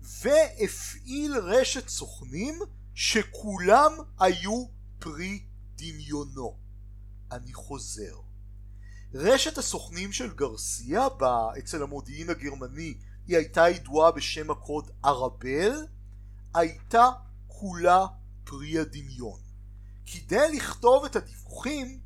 והפעיל 0.02 1.38
רשת 1.38 1.88
סוכנים 1.88 2.60
שכולם 2.96 3.92
היו 4.20 4.66
פרי 5.00 5.44
דמיונו. 5.76 6.58
אני 7.32 7.54
חוזר. 7.54 8.16
רשת 9.14 9.58
הסוכנים 9.58 10.12
של 10.12 10.34
גרסיה 10.34 11.10
בה 11.10 11.48
אצל 11.58 11.84
המודיעין 11.84 12.30
הגרמני 12.30 12.94
היא 13.28 13.38
הייתה 13.38 13.70
ידועה 13.70 14.12
בשם 14.12 14.52
הקוד 14.52 14.92
ארבל, 15.06 15.88
הייתה 16.54 17.10
כולה 17.48 18.06
פרי 18.44 18.80
הדמיון. 18.80 19.43
כדי 20.06 20.52
לכתוב 20.58 21.06
את 21.06 21.16
הדיווחים 21.16 22.00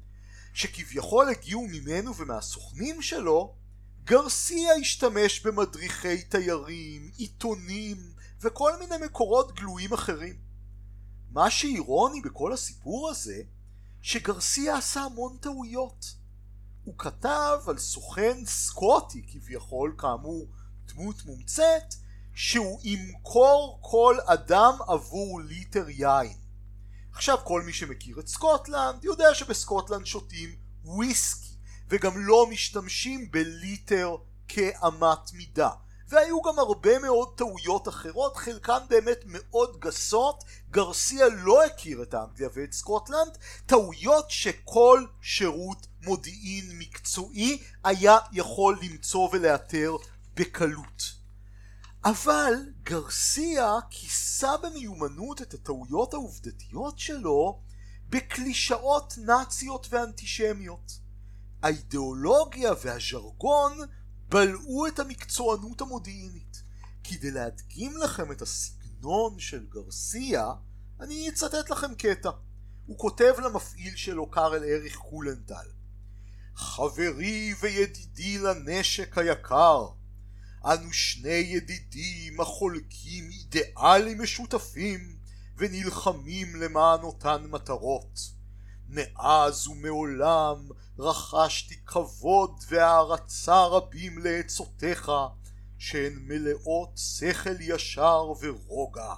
שכביכול 0.54 1.30
הגיעו 1.30 1.68
ממנו 1.68 2.16
ומהסוכנים 2.16 3.02
שלו, 3.02 3.56
גרסיה 4.04 4.74
השתמש 4.74 5.46
במדריכי 5.46 6.22
תיירים, 6.24 7.12
עיתונים 7.18 7.98
וכל 8.42 8.80
מיני 8.80 9.06
מקורות 9.06 9.56
גלויים 9.56 9.94
אחרים. 9.94 10.36
מה 11.32 11.50
שאירוני 11.50 12.22
בכל 12.22 12.54
הסיפור 12.54 13.10
הזה, 13.10 13.42
שגרסיה 14.02 14.78
עשה 14.78 15.02
המון 15.02 15.38
טעויות. 15.38 16.06
הוא 16.84 16.96
כתב 16.98 17.60
על 17.68 17.78
סוכן 17.78 18.46
סקוטי 18.46 19.26
כביכול, 19.28 19.96
כאמור 19.98 20.48
דמות 20.86 21.26
מומצאת 21.26 21.94
שהוא 22.34 22.80
ימכור 22.84 23.80
כל 23.82 24.18
אדם 24.26 24.74
עבור 24.88 25.42
ליטר 25.42 25.90
יין. 25.90 26.47
עכשיו 27.18 27.38
כל 27.44 27.62
מי 27.62 27.74
שמכיר 27.74 28.20
את 28.20 28.28
סקוטלנד 28.28 29.04
יודע 29.04 29.34
שבסקוטלנד 29.34 30.06
שותים 30.06 30.56
וויסקי 30.84 31.56
וגם 31.90 32.28
לא 32.28 32.48
משתמשים 32.50 33.32
בליטר 33.32 34.16
כאמת 34.48 35.34
מידה. 35.34 35.70
והיו 36.10 36.42
גם 36.42 36.60
הרבה 36.60 37.00
מאוד 37.00 37.38
טעויות 37.38 37.88
אחרות 37.88 38.38
חלקן 38.38 38.80
באמת 38.90 39.18
מאוד 39.26 39.80
גסות. 39.80 40.44
גרסיה 40.70 41.26
לא 41.30 41.66
הכיר 41.66 42.04
את 42.04 42.16
אנגליה 42.16 42.50
ואת 42.54 42.74
סקוטלנד. 42.74 43.38
טעויות 43.66 44.32
שכל 44.32 45.06
שירות 45.22 45.88
מודיעין 46.04 46.80
מקצועי 46.80 47.64
היה 47.84 48.18
יכול 48.32 48.80
למצוא 48.82 49.30
ולאתר 49.32 49.96
בקלות. 50.34 51.04
אבל 52.10 52.54
גרסיה 52.84 53.74
כיסה 53.90 54.58
במיומנות 54.58 55.42
את 55.42 55.54
הטעויות 55.54 56.14
העובדתיות 56.14 57.00
שלו 57.00 57.62
בקלישאות 58.10 59.14
נאציות 59.18 59.88
ואנטישמיות. 59.90 61.00
האידיאולוגיה 61.64 62.72
והז'רגון 62.84 63.78
בלעו 64.30 64.88
את 64.88 65.00
המקצוענות 65.00 65.82
המודיעינית. 65.82 66.64
כדי 67.04 67.32
להדגים 67.32 67.98
לכם 67.98 68.32
את 68.32 68.42
הסגנון 68.42 69.40
של 69.40 69.66
גרסיה, 69.70 70.52
אני 71.00 71.30
אצטט 71.30 71.70
לכם 71.70 71.96
קטע. 71.96 72.30
הוא 72.86 72.98
כותב 73.00 73.34
למפעיל 73.46 73.96
שלו 73.96 74.32
קארל 74.32 74.64
אריך 74.64 74.98
קולנטל 74.98 75.68
חברי 76.58 77.54
וידידי 77.60 78.38
לנשק 78.38 79.18
היקר, 79.18 79.88
אנו 80.74 80.94
שני 80.94 81.30
ידידים 81.30 82.42
החולקים 82.42 83.30
אידיאלים 83.30 84.22
משותפים 84.22 85.18
ונלחמים 85.58 86.56
למען 86.56 87.02
אותן 87.02 87.44
מטרות. 87.50 88.20
מאז 88.90 89.68
ומעולם 89.68 90.68
רכשתי 91.00 91.76
כבוד 91.86 92.52
והערצה 92.70 93.66
רבים 93.66 94.18
לעצותיך 94.18 95.12
שהן 95.78 96.14
מלאות 96.22 96.98
שכל 96.98 97.62
ישר 97.62 98.32
ורוגע. 98.42 99.14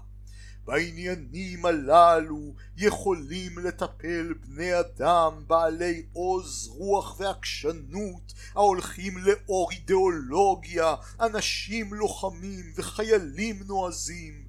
בעניינים 0.69 1.65
הללו 1.65 2.53
יכולים 2.77 3.60
לטפל 3.60 4.34
בני 4.34 4.79
אדם 4.79 5.43
בעלי 5.47 6.03
עוז 6.13 6.67
רוח 6.67 7.19
ועקשנות 7.19 8.34
ההולכים 8.55 9.17
לאור 9.17 9.71
אידיאולוגיה, 9.71 10.95
אנשים 11.19 11.93
לוחמים 11.93 12.73
וחיילים 12.75 13.60
נועזים. 13.65 14.43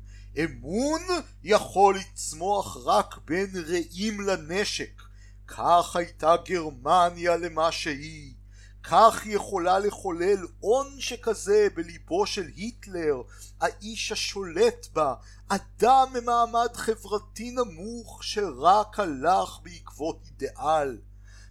אמון 0.44 1.00
יכול 1.44 1.96
לצמוח 1.96 2.76
רק 2.84 3.18
בין 3.24 3.50
רעים 3.66 4.20
לנשק. 4.20 5.02
כך 5.46 5.96
הייתה 5.96 6.34
גרמניה 6.48 7.36
למה 7.36 7.72
שהיא. 7.72 8.34
כך 8.82 9.22
יכולה 9.26 9.78
לחולל 9.78 10.46
הון 10.60 11.00
שכזה 11.00 11.68
בליבו 11.74 12.26
של 12.26 12.46
היטלר, 12.56 13.22
האיש 13.60 14.12
השולט 14.12 14.86
בה, 14.92 15.14
אדם 15.48 16.06
ממעמד 16.14 16.68
חברתי 16.74 17.50
נמוך 17.50 18.24
שרק 18.24 19.00
הלך 19.00 19.58
בעקבות 19.62 20.22
אידיאל. 20.26 20.98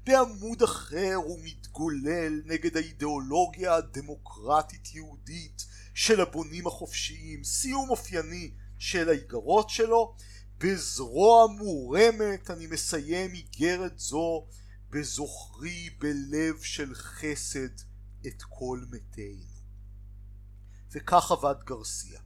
בעמוד 0.04 0.64
אחר 0.64 1.14
הוא 1.16 1.40
מתגולל 1.44 2.42
נגד 2.46 2.78
האידיאולוגיה 2.78 3.76
הדמוקרטית 3.76 4.96
יהודית 4.96 5.66
של 5.94 6.22
הבונים 6.22 6.68
החופשיים, 6.68 7.44
סיום 7.44 7.90
אופייני 7.90 8.52
של 8.78 9.10
האיגרות 9.10 9.70
שלו, 9.70 10.16
בזרוע 10.58 11.48
מורמת 11.48 12.52
אני 12.52 12.68
מסיים 12.68 13.34
איגרת 13.34 14.00
זו 14.00 14.46
בזוכרי 14.90 15.90
בלב 16.00 16.62
של 16.62 16.96
חסד 16.96 17.76
את 18.28 18.44
כל 18.50 18.86
מתינו. 18.92 19.46
וכך 20.92 21.32
עבד 21.32 21.56
גרסיה. 21.64 22.20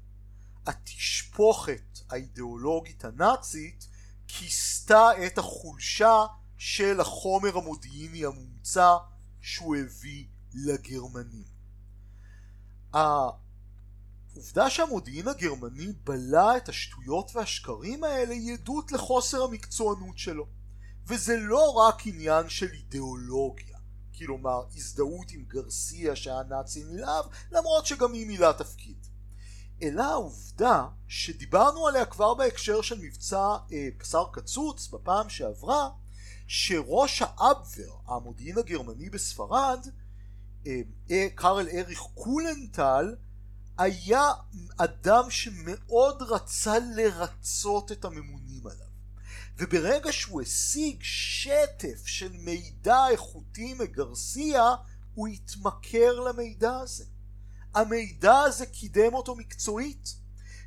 התשפוכת 0.66 2.00
האידיאולוגית 2.10 3.06
הנאצית 3.06 3.88
כיסתה 4.28 5.10
את 5.26 5.38
החולשה 5.38 6.26
של 6.58 7.00
החומר 7.00 7.58
המודיעיני 7.58 8.26
המומצא 8.26 8.96
שהוא 9.42 9.76
הביא 9.76 10.26
לגרמנים. 10.54 11.54
העובדה 12.94 14.70
שהמודיעין 14.70 15.28
הגרמני 15.28 15.94
בלע 16.04 16.58
את 16.58 16.70
השטויות 16.70 17.32
והשקרים 17.36 18.04
האלה 18.04 18.34
היא 18.34 18.54
עדות 18.54 18.92
לחוסר 18.92 19.44
המקצוענות 19.44 20.18
שלו. 20.18 20.48
וזה 21.08 21.38
לא 21.38 21.72
רק 21.72 22.08
עניין 22.08 22.50
של 22.50 22.72
אידיאולוגיה, 22.74 23.78
כלומר 24.18 24.64
הזדהות 24.76 25.32
עם 25.32 25.44
גרסיה 25.48 26.16
שהיה 26.16 26.44
נאצי 26.50 26.84
נלהב, 26.84 27.26
למרות 27.52 27.86
שגם 27.86 28.14
היא 28.14 28.28
מילא 28.28 28.52
תפקיד. 28.52 29.08
אלא 29.82 30.04
העובדה 30.04 30.88
שדיברנו 31.08 31.88
עליה 31.88 32.06
כבר 32.06 32.34
בהקשר 32.34 32.82
של 32.82 33.00
מבצע 33.00 33.56
אה, 33.72 33.90
בשר 34.00 34.24
קצוץ 34.32 34.88
בפעם 34.88 35.30
שעברה, 35.30 35.90
שראש 36.48 37.22
האבבר, 37.22 37.96
המודיעין 38.08 38.58
הגרמני 38.58 39.10
בספרד, 39.10 39.88
אה, 40.68 40.82
אה, 41.12 41.28
קארל 41.36 41.68
אריך 41.74 42.02
קולנטל, 42.14 43.16
היה 43.78 44.32
אדם 44.78 45.30
שמאוד 45.30 46.22
רצה 46.22 46.80
לרצות 46.96 47.92
את 47.92 48.06
עליו. 48.06 48.43
וברגע 49.58 50.12
שהוא 50.12 50.42
השיג 50.42 50.98
שטף 51.04 52.06
של 52.06 52.32
מידע 52.32 53.08
איכותי 53.12 53.74
מגרסיה, 53.74 54.76
הוא 55.16 55.28
התמכר 55.28 56.20
למידע 56.20 56.76
הזה. 56.76 57.04
המידע 57.74 58.40
הזה 58.40 58.66
קידם 58.66 59.14
אותו 59.14 59.36
מקצועית, 59.36 60.16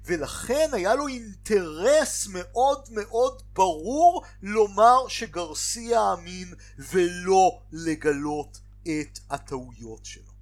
ולכן 0.04 0.70
היה 0.72 0.94
לו 0.94 1.08
אינטרס 1.08 2.26
מאוד 2.26 2.88
מאוד 2.90 3.42
ברור 3.52 4.24
לומר 4.42 5.08
שגרסיה 5.08 6.12
אמין 6.12 6.54
ולא 6.78 7.60
לגלות 7.72 8.60
את 8.82 9.18
הטעויות 9.30 10.04
שלו. 10.04 10.32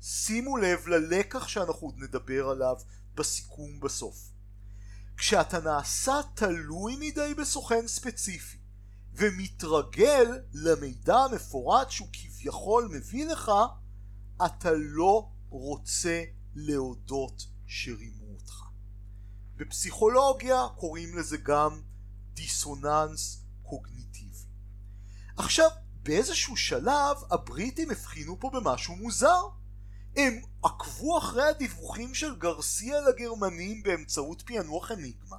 שימו 0.00 0.56
לב 0.56 0.88
ללקח 0.88 1.48
שאנחנו 1.48 1.86
עוד 1.86 1.98
נדבר 1.98 2.48
עליו 2.48 2.76
בסיכום 3.14 3.80
בסוף. 3.80 4.31
כשאתה 5.16 5.60
נעשה 5.60 6.20
תלוי 6.34 6.96
מדי 7.00 7.34
בסוכן 7.38 7.88
ספציפי 7.88 8.58
ומתרגל 9.14 10.38
למידע 10.52 11.16
המפורט 11.16 11.90
שהוא 11.90 12.08
כביכול 12.12 12.88
מביא 12.92 13.26
לך, 13.26 13.52
אתה 14.46 14.70
לא 14.72 15.28
רוצה 15.48 16.22
להודות 16.54 17.46
שרימו 17.66 18.24
אותך. 18.34 18.62
בפסיכולוגיה 19.56 20.66
קוראים 20.76 21.18
לזה 21.18 21.36
גם 21.36 21.82
דיסוננס 22.34 23.44
קוגניטיבי. 23.62 24.46
עכשיו, 25.36 25.70
באיזשהו 26.02 26.56
שלב 26.56 27.16
הבריטים 27.30 27.90
הבחינו 27.90 28.40
פה 28.40 28.50
במשהו 28.54 28.96
מוזר. 28.96 29.42
הם 30.16 30.42
עקבו 30.62 31.18
אחרי 31.18 31.48
הדיווחים 31.48 32.14
של 32.14 32.36
גרסיה 32.36 33.00
לגרמנים 33.00 33.82
באמצעות 33.82 34.42
פענוח 34.42 34.90
אניגמה, 34.90 35.36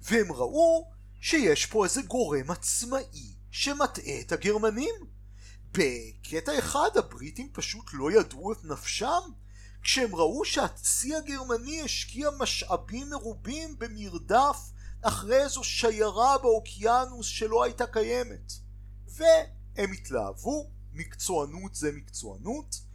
והם 0.00 0.32
ראו 0.32 0.90
שיש 1.20 1.66
פה 1.66 1.84
איזה 1.84 2.02
גורם 2.02 2.50
עצמאי 2.50 3.34
שמטעה 3.50 4.20
את 4.20 4.32
הגרמנים. 4.32 4.94
בקטע 5.72 6.58
אחד 6.58 6.88
הבריטים 6.96 7.50
פשוט 7.52 7.90
לא 7.92 8.12
ידעו 8.12 8.52
את 8.52 8.64
נפשם 8.64 9.20
כשהם 9.82 10.14
ראו 10.14 10.44
שהצי 10.44 11.14
הגרמני 11.14 11.82
השקיע 11.82 12.30
משאבים 12.38 13.10
מרובים 13.10 13.78
במרדף 13.78 14.58
אחרי 15.02 15.42
איזו 15.42 15.64
שיירה 15.64 16.38
באוקיינוס 16.38 17.26
שלא 17.26 17.64
הייתה 17.64 17.86
קיימת. 17.86 18.52
והם 19.08 19.92
התלהבו, 19.92 20.70
מקצוענות 20.92 21.74
זה 21.74 21.92
מקצוענות, 21.92 22.85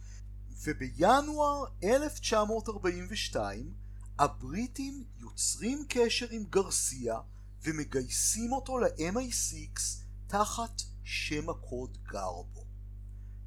ובינואר 0.64 1.64
1942 1.84 3.74
הבריטים 4.18 5.04
יוצרים 5.18 5.84
קשר 5.88 6.26
עם 6.30 6.44
גרסיה 6.44 7.18
ומגייסים 7.62 8.52
אותו 8.52 8.78
ל-MI6 8.78 9.80
תחת 10.26 10.82
שם 11.04 11.50
הקוד 11.50 11.98
גרבו. 12.02 12.64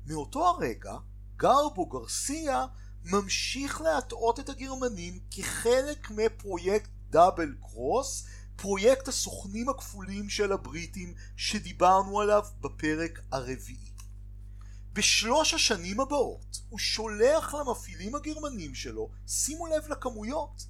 מאותו 0.05 0.47
הרגע 0.47 0.93
גרבו 1.35 1.85
גרסיה 1.85 2.65
ממשיך 3.03 3.81
להטעות 3.81 4.39
את 4.39 4.49
הגרמנים 4.49 5.19
כחלק 5.31 6.11
מפרויקט 6.11 6.89
דאבל 7.09 7.55
קרוס, 7.61 8.25
פרויקט 8.55 9.07
הסוכנים 9.07 9.69
הכפולים 9.69 10.29
של 10.29 10.51
הבריטים 10.51 11.13
שדיברנו 11.35 12.21
עליו 12.21 12.43
בפרק 12.61 13.19
הרביעי. 13.31 13.94
בשלוש 14.95 15.53
השנים 15.53 15.99
הבאות 15.99 16.61
הוא 16.69 16.79
שולח 16.79 17.53
למפעילים 17.53 18.15
הגרמנים 18.15 18.75
שלו, 18.75 19.09
שימו 19.27 19.67
לב 19.67 19.87
לכמויות, 19.89 20.65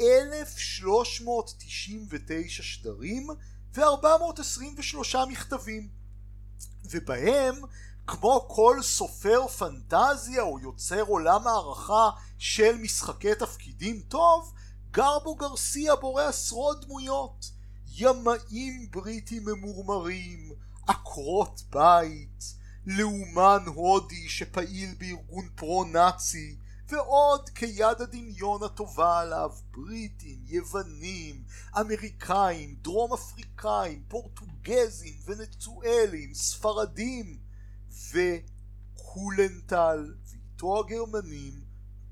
1399 0.00 2.62
שדרים 2.62 3.28
ו-423 3.74 5.16
מכתבים, 5.28 5.88
ובהם 6.90 7.54
כמו 8.06 8.46
כל 8.48 8.78
סופר 8.82 9.48
פנטזיה 9.48 10.42
או 10.42 10.58
יוצר 10.58 11.02
עולם 11.02 11.46
הערכה 11.46 12.10
של 12.38 12.76
משחקי 12.76 13.34
תפקידים 13.34 14.00
טוב, 14.00 14.52
גרבו 14.90 15.34
גרסיה 15.34 15.96
בורא 15.96 16.22
עשרות 16.22 16.84
דמויות. 16.84 17.50
ימאים 17.96 18.90
בריטים 18.90 19.44
ממורמרים, 19.44 20.52
עקרות 20.86 21.62
בית, 21.70 22.59
לאומן 22.86 23.64
הודי 23.66 24.28
שפעיל 24.28 24.94
בארגון 24.98 25.48
פרו-נאצי 25.54 26.56
ועוד 26.88 27.48
כיד 27.48 28.00
הדמיון 28.00 28.62
הטובה 28.62 29.20
עליו 29.20 29.50
בריטים, 29.70 30.38
יוונים, 30.46 31.44
אמריקאים, 31.80 32.76
דרום 32.82 33.12
אפריקאים, 33.12 34.04
פורטוגזים, 34.08 35.14
ונצואלים, 35.24 36.34
ספרדים 36.34 37.38
וקולנטל 38.94 40.14
ואיתו 40.26 40.78
הגרמנים 40.78 41.60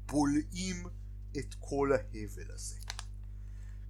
בולעים 0.06 0.86
את 1.38 1.54
כל 1.60 1.90
ההבל 1.92 2.52
הזה. 2.54 2.76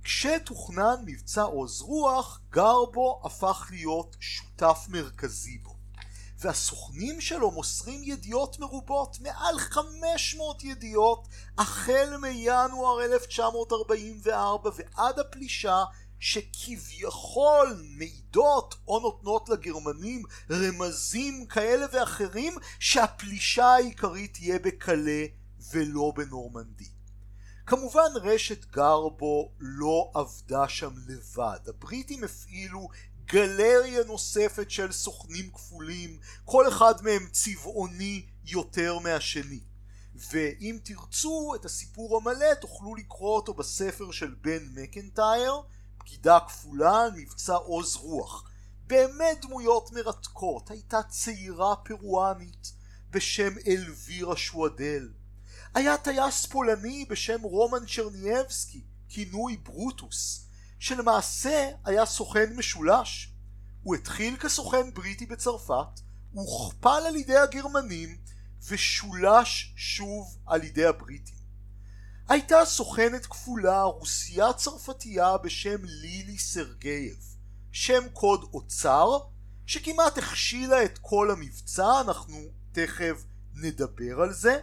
כשתוכנן 0.03 0.97
מבצע 1.07 1.43
עוז 1.43 1.81
רוח, 1.81 2.41
גרבו 2.51 3.23
הפך 3.25 3.67
להיות 3.71 4.17
שותף 4.21 4.87
מרכזי 4.89 5.59
בו. 5.59 5.78
והסוכנים 6.39 7.21
שלו 7.21 7.51
מוסרים 7.51 8.01
ידיעות 8.05 8.59
מרובות, 8.59 9.17
מעל 9.21 9.59
500 9.59 10.65
ידיעות, 10.65 11.29
החל 11.59 12.17
מינואר 12.21 13.05
1944 13.05 14.71
ועד 14.77 15.19
הפלישה, 15.19 15.85
שכביכול 16.21 17.83
מעידות 17.97 18.75
או 18.89 19.01
נותנות 19.01 19.49
לגרמנים 19.49 20.23
רמזים 20.51 21.47
כאלה 21.47 21.87
ואחרים 21.93 22.55
שהפלישה 22.79 23.67
העיקרית 23.67 24.35
תהיה 24.35 24.59
בקלה 24.59 25.25
ולא 25.73 26.13
בנורמנדי. 26.17 26.89
כמובן 27.67 28.11
רשת 28.23 28.65
גרבו 28.65 29.53
לא 29.59 30.11
עבדה 30.15 30.69
שם 30.69 30.93
לבד, 31.09 31.59
הבריטים 31.69 32.25
הפעילו 32.25 32.89
גלריה 33.29 34.05
נוספת 34.05 34.71
של 34.71 34.93
סוכנים 34.93 35.51
כפולים, 35.51 36.19
כל 36.45 36.69
אחד 36.69 36.95
מהם 37.03 37.29
צבעוני 37.33 38.27
יותר 38.45 38.99
מהשני. 38.99 39.61
ואם 40.15 40.79
תרצו 40.85 41.53
את 41.55 41.65
הסיפור 41.65 42.17
המלא 42.17 42.55
תוכלו 42.61 42.95
לקרוא 42.95 43.37
אותו 43.37 43.55
בספר 43.55 44.11
של 44.11 44.35
בן 44.41 44.59
מקנטייר, 44.75 45.55
בגידה 46.01 46.39
כפולה 46.49 47.03
על 47.03 47.11
מבצע 47.17 47.55
עוז 47.55 47.97
רוח. 47.97 48.51
באמת 48.87 49.39
דמויות 49.43 49.93
מרתקות, 49.93 50.71
הייתה 50.71 51.03
צעירה 51.09 51.77
פרואנית 51.77 52.73
בשם 53.11 53.53
אלווירה 53.67 54.37
שודואר. 54.37 55.09
היה 55.75 55.97
טייס 55.99 56.47
פולני 56.47 57.05
בשם 57.09 57.43
רומן 57.43 57.87
צ'רניאבסקי, 57.87 58.83
כינוי 59.09 59.57
ברוטוס. 59.57 60.48
שלמעשה 60.79 61.69
היה 61.85 62.07
סוכן 62.07 62.57
משולש. 62.57 63.33
הוא 63.83 63.95
התחיל 63.95 64.37
כסוכן 64.37 64.95
בריטי 64.95 65.27
בצרפת, 65.27 66.01
הוכפל 66.33 67.03
על 67.07 67.17
ידי 67.17 67.37
הגרמנים 67.37 68.17
ושולש 68.69 69.73
שוב 69.77 70.39
על 70.47 70.65
ידי 70.65 70.85
הבריטים. 70.87 71.39
הייתה 72.29 72.65
סוכנת 72.65 73.27
כפולה 73.27 73.83
רוסייה 73.83 74.53
צרפתייה 74.53 75.39
בשם 75.39 75.85
לילי 75.85 76.39
סרגייב, 76.39 77.37
שם 77.73 78.09
קוד 78.13 78.45
אוצר, 78.55 79.19
שכמעט 79.67 80.19
הכשילה 80.19 80.85
את 80.85 80.99
כל 80.99 81.31
המבצע, 81.31 82.01
אנחנו 82.01 82.37
תכף 82.73 83.25
נדבר 83.55 84.21
על 84.21 84.33
זה. 84.33 84.61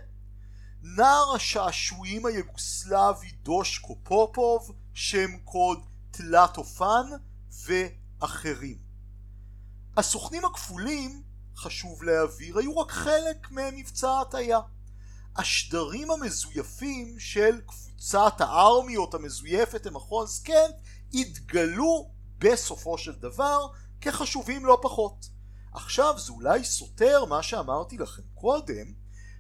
נער 0.82 1.36
השעשועים 1.36 2.26
היוגוסלבי 2.26 3.32
דושקו 3.44 3.98
פופוב, 4.04 4.72
שם 4.94 5.38
קוד 5.44 5.86
תלת-אופן 6.18 7.06
ואחרים. 7.66 8.78
הסוכנים 9.98 10.46
הכפולים, 10.46 11.24
חשוב 11.56 12.04
להעביר, 12.04 12.58
היו 12.58 12.78
רק 12.78 12.92
חלק 12.92 13.52
ממבצע 13.52 14.10
ההטיה. 14.10 14.60
השדרים 15.36 16.12
המזויפים 16.12 17.20
של 17.20 17.62
קבוצת 17.66 18.34
הארמיות 18.40 19.14
המזויפת 19.14 19.86
למכון 19.86 20.28
סקנט 20.28 20.76
התגלו 21.14 22.12
בסופו 22.38 22.98
של 22.98 23.16
דבר 23.16 23.68
כחשובים 24.02 24.66
לא 24.66 24.80
פחות. 24.82 25.30
עכשיו 25.74 26.20
זה 26.20 26.32
אולי 26.32 26.64
סותר 26.64 27.26
מה 27.26 27.44
שאמרתי 27.44 27.98
לכם 27.98 28.24
קודם 28.34 28.94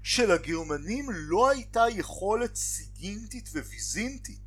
שלגרמנים 0.03 1.07
לא 1.11 1.49
הייתה 1.49 1.83
יכולת 1.89 2.55
סיגינטית 2.55 3.49
וויזינטית 3.53 4.44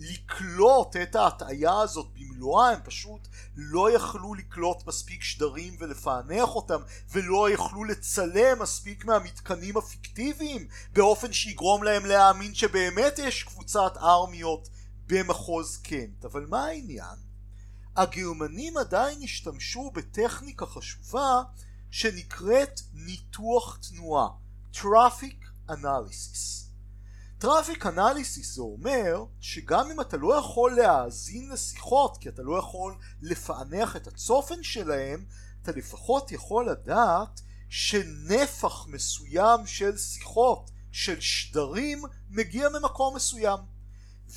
לקלוט 0.00 0.96
את 0.96 1.16
ההטעיה 1.16 1.80
הזאת 1.80 2.06
במלואה, 2.14 2.70
הם 2.70 2.80
פשוט 2.84 3.28
לא 3.56 3.90
יכלו 3.90 4.34
לקלוט 4.34 4.86
מספיק 4.86 5.22
שדרים 5.22 5.76
ולפענח 5.78 6.48
אותם, 6.48 6.80
ולא 7.10 7.50
יכלו 7.50 7.84
לצלם 7.84 8.62
מספיק 8.62 9.04
מהמתקנים 9.04 9.76
הפיקטיביים, 9.76 10.68
באופן 10.92 11.32
שיגרום 11.32 11.82
להם 11.82 12.06
להאמין 12.06 12.54
שבאמת 12.54 13.18
יש 13.18 13.42
קבוצת 13.42 13.92
ארמיות 13.96 14.68
במחוז 15.06 15.76
קנט. 15.76 16.24
אבל 16.24 16.46
מה 16.46 16.64
העניין? 16.64 17.16
הגרמנים 17.96 18.76
עדיין 18.76 19.22
השתמשו 19.22 19.90
בטכניקה 19.94 20.66
חשובה 20.66 21.42
שנקראת 21.90 22.80
ניתוח 22.94 23.78
תנועה, 23.88 24.28
Traffic 24.74 25.70
Analysis. 25.70 26.69
traffic 27.40 27.86
analysis 27.86 28.54
זה 28.54 28.62
אומר 28.62 29.24
שגם 29.40 29.90
אם 29.90 30.00
אתה 30.00 30.16
לא 30.16 30.34
יכול 30.34 30.76
להאזין 30.76 31.50
לשיחות 31.50 32.16
כי 32.16 32.28
אתה 32.28 32.42
לא 32.42 32.58
יכול 32.58 32.94
לפענח 33.22 33.96
את 33.96 34.06
הצופן 34.06 34.62
שלהם 34.62 35.24
אתה 35.62 35.72
לפחות 35.72 36.32
יכול 36.32 36.70
לדעת 36.70 37.40
שנפח 37.68 38.86
מסוים 38.88 39.66
של 39.66 39.96
שיחות 39.96 40.70
של 40.92 41.20
שדרים 41.20 42.02
מגיע 42.30 42.68
ממקום 42.68 43.16
מסוים. 43.16 43.58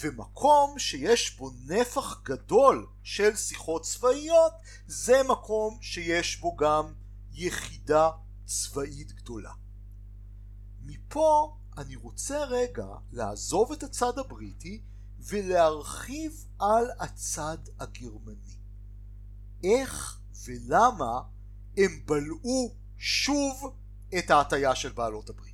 ומקום 0.01 0.79
שיש 0.79 1.37
בו 1.37 1.51
נפח 1.65 2.21
גדול 2.23 2.87
של 3.03 3.35
שיחות 3.35 3.83
צבאיות 3.83 4.53
זה 4.87 5.21
מקום 5.29 5.77
שיש 5.81 6.39
בו 6.39 6.55
גם 6.55 6.93
יחידה 7.33 8.09
צבאית 8.45 9.11
גדולה. 9.11 9.51
מפה 10.81 11.57
אני 11.77 11.95
רוצה 11.95 12.45
רגע 12.45 12.87
לעזוב 13.11 13.71
את 13.71 13.83
הצד 13.83 14.19
הבריטי 14.19 14.81
ולהרחיב 15.19 16.45
על 16.59 16.85
הצד 16.99 17.57
הגרמני. 17.79 18.57
איך 19.63 20.19
ולמה 20.45 21.21
הם 21.77 22.05
בלעו 22.05 22.75
שוב 22.97 23.75
את 24.17 24.31
ההטייה 24.31 24.75
של 24.75 24.91
בעלות 24.91 25.29
הברית. 25.29 25.52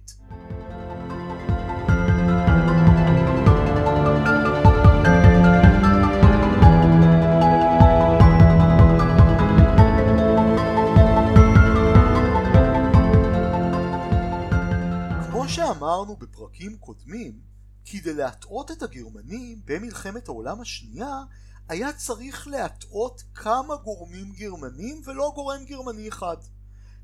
שאמרנו 15.80 16.16
בפרקים 16.16 16.78
קודמים, 16.78 17.40
כדי 17.86 18.14
להטעות 18.14 18.72
את 18.72 18.84
הגרמנים 18.84 19.62
במלחמת 19.66 20.28
העולם 20.28 20.62
השנייה, 20.62 21.24
היה 21.70 21.94
צריך 21.94 22.48
להטעות 22.48 23.24
כמה 23.34 23.76
גורמים 23.76 24.32
גרמנים 24.32 25.02
ולא 25.06 25.32
גורם 25.36 25.66
גרמני 25.66 26.08
אחד. 26.08 26.38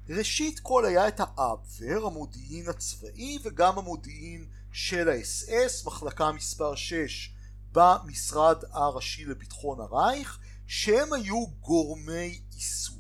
ראשית 0.10 0.60
כל 0.60 0.86
היה 0.86 1.08
את 1.08 1.20
האבבר, 1.20 2.06
המודיעין 2.06 2.70
הצבאי 2.70 3.38
וגם 3.44 3.78
המודיעין 3.78 4.46
של 4.72 5.10
האס-אס, 5.10 5.86
מחלקה 5.86 6.32
מספר 6.32 6.76
6 6.76 7.34
במשרד 7.72 8.58
הראשי 8.72 9.26
לביטחון 9.26 9.80
הרייך, 9.80 10.40
שהם 10.68 11.14
היו 11.14 11.48
גורמי 11.48 12.42
איסוף. 12.56 12.95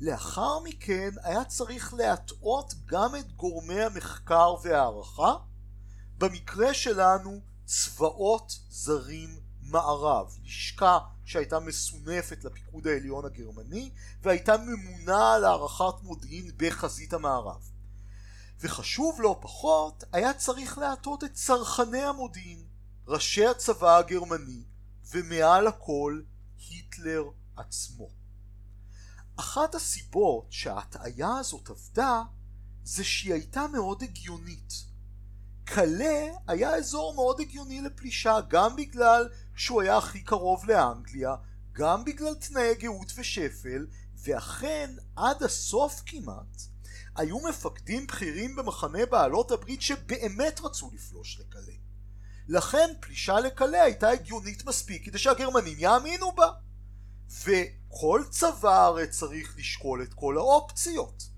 לאחר 0.00 0.58
מכן 0.64 1.10
היה 1.22 1.44
צריך 1.44 1.94
להטעות 1.94 2.74
גם 2.86 3.16
את 3.16 3.32
גורמי 3.32 3.82
המחקר 3.82 4.54
והערכה, 4.62 5.34
במקרה 6.18 6.74
שלנו 6.74 7.40
צבאות 7.64 8.58
זרים 8.70 9.40
מערב, 9.62 10.38
לשכה 10.44 10.98
שהייתה 11.24 11.60
מסונפת 11.60 12.44
לפיקוד 12.44 12.86
העליון 12.86 13.24
הגרמני 13.24 13.90
והייתה 14.22 14.56
ממונה 14.56 15.34
על 15.34 15.44
הערכת 15.44 16.02
מודיעין 16.02 16.50
בחזית 16.56 17.12
המערב. 17.12 17.70
וחשוב 18.60 19.20
לא 19.20 19.38
פחות, 19.40 20.04
היה 20.12 20.34
צריך 20.34 20.78
להטעות 20.78 21.24
את 21.24 21.34
צרכני 21.34 22.02
המודיעין, 22.02 22.64
ראשי 23.06 23.46
הצבא 23.46 23.96
הגרמני, 23.96 24.64
ומעל 25.10 25.66
הכל 25.66 26.20
היטלר 26.70 27.24
עצמו. 27.56 28.17
אחת 29.40 29.74
הסיבות 29.74 30.46
שההטעיה 30.50 31.38
הזאת 31.38 31.70
עבדה 31.70 32.22
זה 32.84 33.04
שהיא 33.04 33.32
הייתה 33.32 33.66
מאוד 33.72 34.02
הגיונית. 34.02 34.72
קלה 35.64 36.26
היה 36.46 36.74
אזור 36.74 37.14
מאוד 37.14 37.40
הגיוני 37.40 37.80
לפלישה 37.80 38.40
גם 38.48 38.76
בגלל 38.76 39.28
שהוא 39.56 39.82
היה 39.82 39.96
הכי 39.96 40.20
קרוב 40.24 40.70
לאנגליה, 40.70 41.34
גם 41.72 42.04
בגלל 42.04 42.34
תנאי 42.34 42.74
גאות 42.74 43.12
ושפל, 43.16 43.86
ואכן 44.14 44.90
עד 45.16 45.42
הסוף 45.42 46.02
כמעט 46.06 46.62
היו 47.16 47.38
מפקדים 47.48 48.06
בכירים 48.06 48.56
במחנה 48.56 49.06
בעלות 49.06 49.50
הברית 49.50 49.82
שבאמת 49.82 50.60
רצו 50.60 50.90
לפלוש 50.94 51.40
לקלה. 51.40 51.74
לכן 52.48 52.88
פלישה 53.00 53.40
לקלה 53.40 53.82
הייתה 53.82 54.08
הגיונית 54.08 54.64
מספיק 54.64 55.04
כדי 55.04 55.18
שהגרמנים 55.18 55.76
יאמינו 55.78 56.32
בה. 56.32 56.50
וכל 57.88 58.22
צבא 58.30 58.84
הרי 58.84 59.06
צריך 59.06 59.54
לשקול 59.58 60.02
את 60.02 60.14
כל 60.14 60.36
האופציות. 60.38 61.28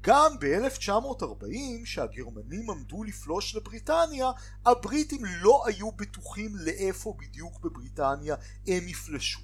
גם 0.00 0.32
ב-1940 0.40 1.84
שהגרמנים 1.84 2.70
עמדו 2.70 3.04
לפלוש 3.04 3.54
לבריטניה 3.54 4.30
הבריטים 4.66 5.24
לא 5.24 5.62
היו 5.66 5.92
בטוחים 5.92 6.56
לאיפה 6.56 7.14
בדיוק 7.18 7.60
בבריטניה 7.60 8.34
הם 8.66 8.88
יפלשו. 8.88 9.40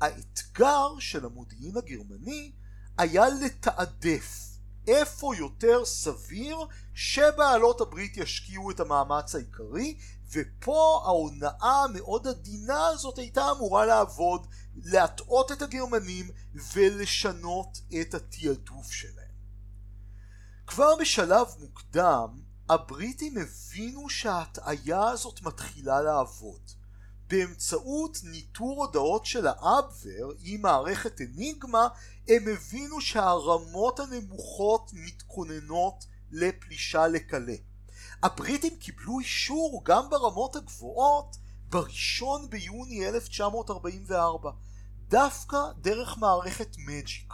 האתגר 0.00 0.98
של 0.98 1.24
המודיעין 1.24 1.76
הגרמני 1.76 2.52
היה 2.98 3.24
לתעדף 3.28 4.55
איפה 4.86 5.36
יותר 5.36 5.84
סביר 5.84 6.56
שבעלות 6.94 7.80
הברית 7.80 8.16
ישקיעו 8.16 8.70
את 8.70 8.80
המאמץ 8.80 9.34
העיקרי 9.34 9.98
ופה 10.32 11.02
ההונאה 11.04 11.84
המאוד 11.84 12.26
עדינה 12.26 12.86
הזאת 12.86 13.18
הייתה 13.18 13.50
אמורה 13.50 13.86
לעבוד 13.86 14.46
להטעות 14.76 15.52
את 15.52 15.62
הגרמנים 15.62 16.30
ולשנות 16.74 17.80
את 18.00 18.14
התעדוף 18.14 18.92
שלהם. 18.92 19.26
כבר 20.66 20.96
בשלב 21.00 21.46
מוקדם 21.60 22.40
הבריטים 22.68 23.34
הבינו 23.38 24.08
שההטעיה 24.08 25.08
הזאת 25.08 25.42
מתחילה 25.42 26.02
לעבוד. 26.02 26.70
באמצעות 27.28 28.18
ניטור 28.24 28.84
הודעות 28.84 29.26
של 29.26 29.46
האבבר 29.46 30.28
עם 30.42 30.62
מערכת 30.62 31.20
אניגמה 31.20 31.88
הם 32.28 32.44
הבינו 32.48 33.00
שהרמות 33.00 34.00
הנמוכות 34.00 34.90
מתכוננות 34.94 36.04
לפלישה 36.30 37.06
לקלה. 37.06 37.54
הבריטים 38.22 38.76
קיבלו 38.76 39.18
אישור 39.20 39.82
גם 39.84 40.10
ברמות 40.10 40.56
הגבוהות 40.56 41.36
בראשון 41.68 42.50
ביוני 42.50 43.08
1944 43.08 44.50
דווקא 45.08 45.58
דרך 45.80 46.18
מערכת 46.18 46.76
מג'יק. 46.78 47.32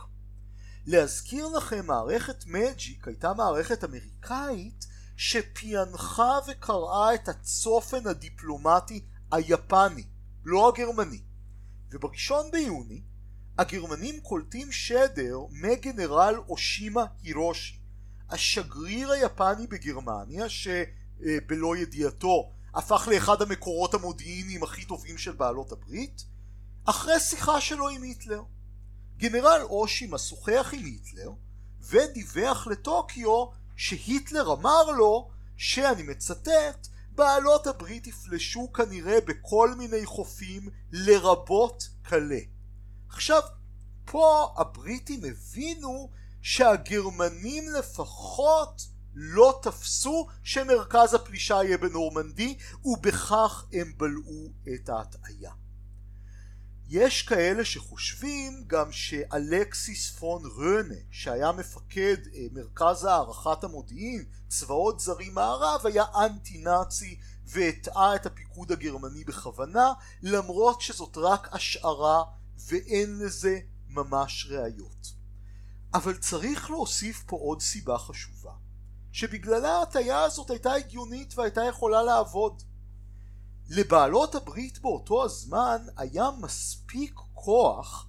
להזכיר 0.86 1.46
לכם 1.48 1.86
מערכת 1.86 2.44
מג'יק 2.46 3.08
הייתה 3.08 3.32
מערכת 3.34 3.84
אמריקאית 3.84 4.86
שפענחה 5.16 6.38
וקראה 6.48 7.14
את 7.14 7.28
הצופן 7.28 8.06
הדיפלומטי 8.06 9.04
היפני, 9.32 10.04
לא 10.44 10.68
הגרמני. 10.68 11.20
ובראשון 11.90 12.50
ביוני 12.50 13.02
הגרמנים 13.58 14.20
קולטים 14.20 14.72
שדר 14.72 15.38
מגנרל 15.50 16.34
אושימה 16.48 17.04
הירושי, 17.22 17.78
השגריר 18.30 19.10
היפני 19.10 19.66
בגרמניה 19.66 20.48
שבלא 20.48 21.76
ידיעתו 21.76 22.52
הפך 22.74 23.08
לאחד 23.12 23.42
המקורות 23.42 23.94
המודיעיניים 23.94 24.62
הכי 24.62 24.84
טובים 24.84 25.18
של 25.18 25.32
בעלות 25.32 25.72
הברית, 25.72 26.24
אחרי 26.84 27.20
שיחה 27.20 27.60
שלו 27.60 27.88
עם 27.88 28.02
היטלר. 28.02 28.42
גנרל 29.16 29.60
אושימה 29.62 30.18
שוחח 30.18 30.70
עם 30.72 30.84
היטלר 30.84 31.30
ודיווח 31.80 32.66
לטוקיו 32.66 33.46
שהיטלר 33.76 34.52
אמר 34.52 34.90
לו 34.90 35.30
שאני 35.56 36.02
מצטט 36.02 36.88
בעלות 37.14 37.66
הברית 37.66 38.06
יפלשו 38.06 38.72
כנראה 38.72 39.18
בכל 39.20 39.74
מיני 39.74 40.06
חופים 40.06 40.68
לרבות 40.92 41.88
קלה. 42.02 42.40
עכשיו 43.08 43.42
פה 44.04 44.54
הבריטים 44.56 45.20
הבינו 45.24 46.10
שהגרמנים 46.42 47.64
לפחות 47.78 48.82
לא 49.14 49.60
תפסו 49.62 50.26
שמרכז 50.42 51.14
הפלישה 51.14 51.54
יהיה 51.54 51.78
בנורמנדי 51.78 52.58
ובכך 52.84 53.64
הם 53.72 53.92
בלעו 53.96 54.48
את 54.74 54.88
ההטעיה. 54.88 55.52
יש 56.94 57.22
כאלה 57.22 57.64
שחושבים 57.64 58.64
גם 58.66 58.92
שאלקסיס 58.92 60.10
פון 60.10 60.42
רונה 60.56 60.94
שהיה 61.10 61.52
מפקד 61.52 62.16
אה, 62.34 62.46
מרכז 62.52 63.04
הערכת 63.04 63.64
המודיעין 63.64 64.24
צבאות 64.48 65.00
זרים 65.00 65.34
מערב 65.34 65.80
היה 65.84 66.04
אנטי 66.24 66.58
נאצי 66.58 67.18
והטעה 67.46 68.14
את 68.14 68.26
הפיקוד 68.26 68.72
הגרמני 68.72 69.24
בכוונה 69.24 69.92
למרות 70.22 70.80
שזאת 70.80 71.16
רק 71.16 71.48
השערה 71.54 72.24
ואין 72.68 73.18
לזה 73.18 73.60
ממש 73.88 74.46
ראיות. 74.50 75.12
אבל 75.94 76.16
צריך 76.16 76.70
להוסיף 76.70 77.22
פה 77.26 77.36
עוד 77.36 77.60
סיבה 77.60 77.98
חשובה 77.98 78.52
שבגללה 79.12 79.72
ההטייה 79.72 80.22
הזאת 80.22 80.50
הייתה 80.50 80.72
הגיונית 80.72 81.38
והייתה 81.38 81.64
יכולה 81.64 82.02
לעבוד. 82.02 82.62
לבעלות 83.74 84.34
הברית 84.34 84.78
באותו 84.78 85.24
הזמן 85.24 85.86
היה 85.96 86.30
מספיק 86.40 87.14
כוח 87.34 88.06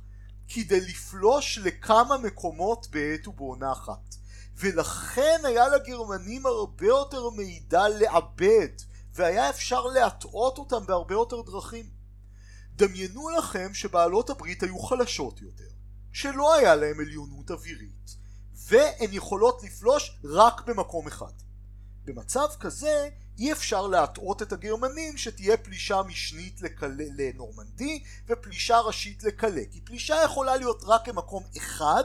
כדי 0.48 0.82
לפלוש 0.82 1.60
לכמה 1.64 2.18
מקומות 2.18 2.88
בעת 2.92 3.28
ובעונה 3.28 3.72
אחת 3.72 4.16
ולכן 4.56 5.42
היה 5.44 5.68
לגרמנים 5.68 6.46
הרבה 6.46 6.86
יותר 6.86 7.30
מידע 7.30 7.88
לעבד 7.88 8.68
והיה 9.14 9.50
אפשר 9.50 9.82
להטעות 9.82 10.58
אותם 10.58 10.86
בהרבה 10.86 11.14
יותר 11.14 11.42
דרכים. 11.42 11.90
דמיינו 12.76 13.30
לכם 13.30 13.74
שבעלות 13.74 14.30
הברית 14.30 14.64
היו 14.64 14.80
חלשות 14.80 15.42
יותר, 15.42 15.70
שלא 16.12 16.54
היה 16.56 16.76
להם 16.76 17.00
עליונות 17.00 17.52
אווירית, 17.52 18.16
והן 18.54 19.10
יכולות 19.12 19.64
לפלוש 19.64 20.20
רק 20.24 20.62
במקום 20.66 21.08
אחד. 21.08 21.34
במצב 22.06 22.48
כזה 22.60 23.10
אי 23.38 23.52
אפשר 23.52 23.88
להטעות 23.88 24.42
את 24.42 24.52
הגרמנים 24.52 25.18
שתהיה 25.18 25.58
פלישה 25.58 26.02
משנית 26.04 26.62
לקל... 26.62 26.92
לנורמנדי 27.18 28.04
ופלישה 28.28 28.80
ראשית 28.80 29.24
לקלה 29.24 29.62
כי 29.72 29.82
פלישה 29.82 30.16
יכולה 30.26 30.58
להיות 30.58 30.84
רק 30.86 31.10
במקום 31.10 31.44
אחד 31.58 32.04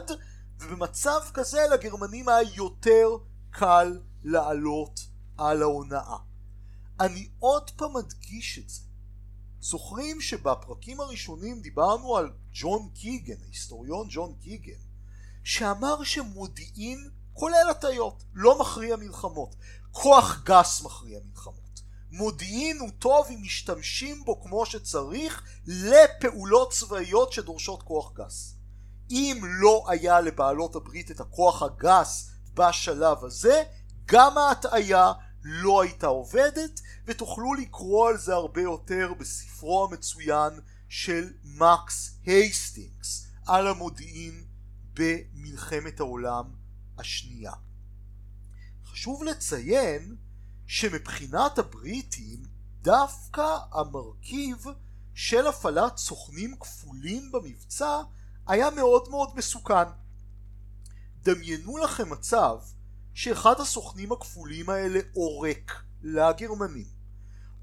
ובמצב 0.59 1.19
כזה 1.33 1.61
לגרמנים 1.73 2.29
היה 2.29 2.49
יותר 2.55 3.09
קל 3.49 3.99
לעלות 4.23 4.99
על 5.37 5.61
ההונאה. 5.61 6.17
אני 6.99 7.29
עוד 7.39 7.71
פעם 7.71 7.93
מדגיש 7.95 8.59
את 8.59 8.69
זה. 8.69 8.81
זוכרים 9.61 10.21
שבפרקים 10.21 10.99
הראשונים 10.99 11.61
דיברנו 11.61 12.17
על 12.17 12.31
ג'ון 12.53 12.89
קיגן, 12.93 13.41
ההיסטוריון 13.43 14.07
ג'ון 14.11 14.33
קיגן, 14.41 14.81
שאמר 15.43 16.03
שמודיעין 16.03 17.09
כולל 17.33 17.69
הטיות, 17.69 18.23
לא 18.33 18.59
מכריע 18.59 18.95
מלחמות. 18.95 19.55
כוח 19.91 20.41
גס 20.43 20.81
מכריע 20.81 21.19
מלחמות. 21.29 21.81
מודיעין 22.11 22.79
הוא 22.79 22.89
טוב 22.99 23.27
אם 23.29 23.41
משתמשים 23.41 24.23
בו 24.25 24.41
כמו 24.41 24.65
שצריך 24.65 25.43
לפעולות 25.67 26.71
צבאיות 26.71 27.33
שדורשות 27.33 27.83
כוח 27.83 28.13
גס. 28.13 28.55
אם 29.09 29.41
לא 29.43 29.85
היה 29.87 30.21
לבעלות 30.21 30.75
הברית 30.75 31.11
את 31.11 31.19
הכוח 31.19 31.63
הגס 31.63 32.29
בשלב 32.53 33.25
הזה, 33.25 33.63
גם 34.05 34.37
ההטעיה 34.37 35.11
לא 35.43 35.81
הייתה 35.81 36.07
עובדת, 36.07 36.81
ותוכלו 37.07 37.53
לקרוא 37.53 38.09
על 38.09 38.17
זה 38.17 38.33
הרבה 38.33 38.61
יותר 38.61 39.13
בספרו 39.19 39.83
המצוין 39.83 40.59
של 40.89 41.29
מקס 41.43 42.19
הייסטינגס 42.25 43.27
על 43.47 43.67
המודיעין 43.67 44.43
במלחמת 44.93 45.99
העולם 45.99 46.45
השנייה. 46.97 47.53
חשוב 48.91 49.23
לציין 49.23 50.15
שמבחינת 50.67 51.59
הבריטים 51.59 52.43
דווקא 52.81 53.57
המרכיב 53.71 54.65
של 55.13 55.47
הפעלת 55.47 55.97
סוכנים 55.97 56.55
כפולים 56.59 57.31
במבצע 57.31 58.01
היה 58.47 58.69
מאוד 58.69 59.09
מאוד 59.09 59.29
מסוכן. 59.35 59.89
דמיינו 61.23 61.77
לכם 61.77 62.09
מצב 62.09 62.57
שאחד 63.13 63.59
הסוכנים 63.59 64.11
הכפולים 64.11 64.69
האלה 64.69 64.99
עורק 65.13 65.83
לגרמנים 66.01 66.87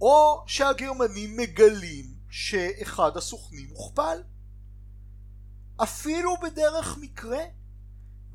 או 0.00 0.44
שהגרמנים 0.46 1.36
מגלים 1.36 2.14
שאחד 2.30 3.16
הסוכנים 3.16 3.68
הוכפל 3.70 4.18
אפילו 5.76 6.36
בדרך 6.42 6.98
מקרה 7.00 7.44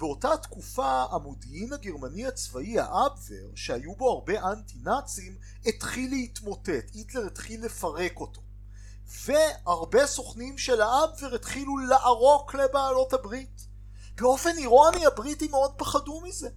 באותה 0.02 0.38
תקופה 0.38 1.04
המודיעין 1.12 1.74
הגרמני 1.74 2.26
הצבאי 2.26 2.80
האבבר 2.80 3.56
שהיו 3.56 3.96
בו 3.96 4.12
הרבה 4.12 4.52
אנטי 4.52 4.78
נאצים 4.84 5.36
התחיל 5.66 6.12
להתמוטט, 6.12 6.94
היטלר 6.94 7.26
התחיל 7.26 7.66
לפרק 7.66 8.20
אותו. 8.20 8.42
והרבה 9.26 10.08
סוכנים 10.08 10.58
של 10.58 10.82
האבבר 10.82 11.36
התחילו 11.36 11.78
לערוק 11.78 12.54
לבעלות 12.56 13.14
הברית. 13.14 13.68
באופן 14.16 14.58
אירוני 14.58 15.06
הבריטים 15.06 15.52
מאוד 15.52 15.74
פחדו 15.78 16.22
מזה. 16.22 16.50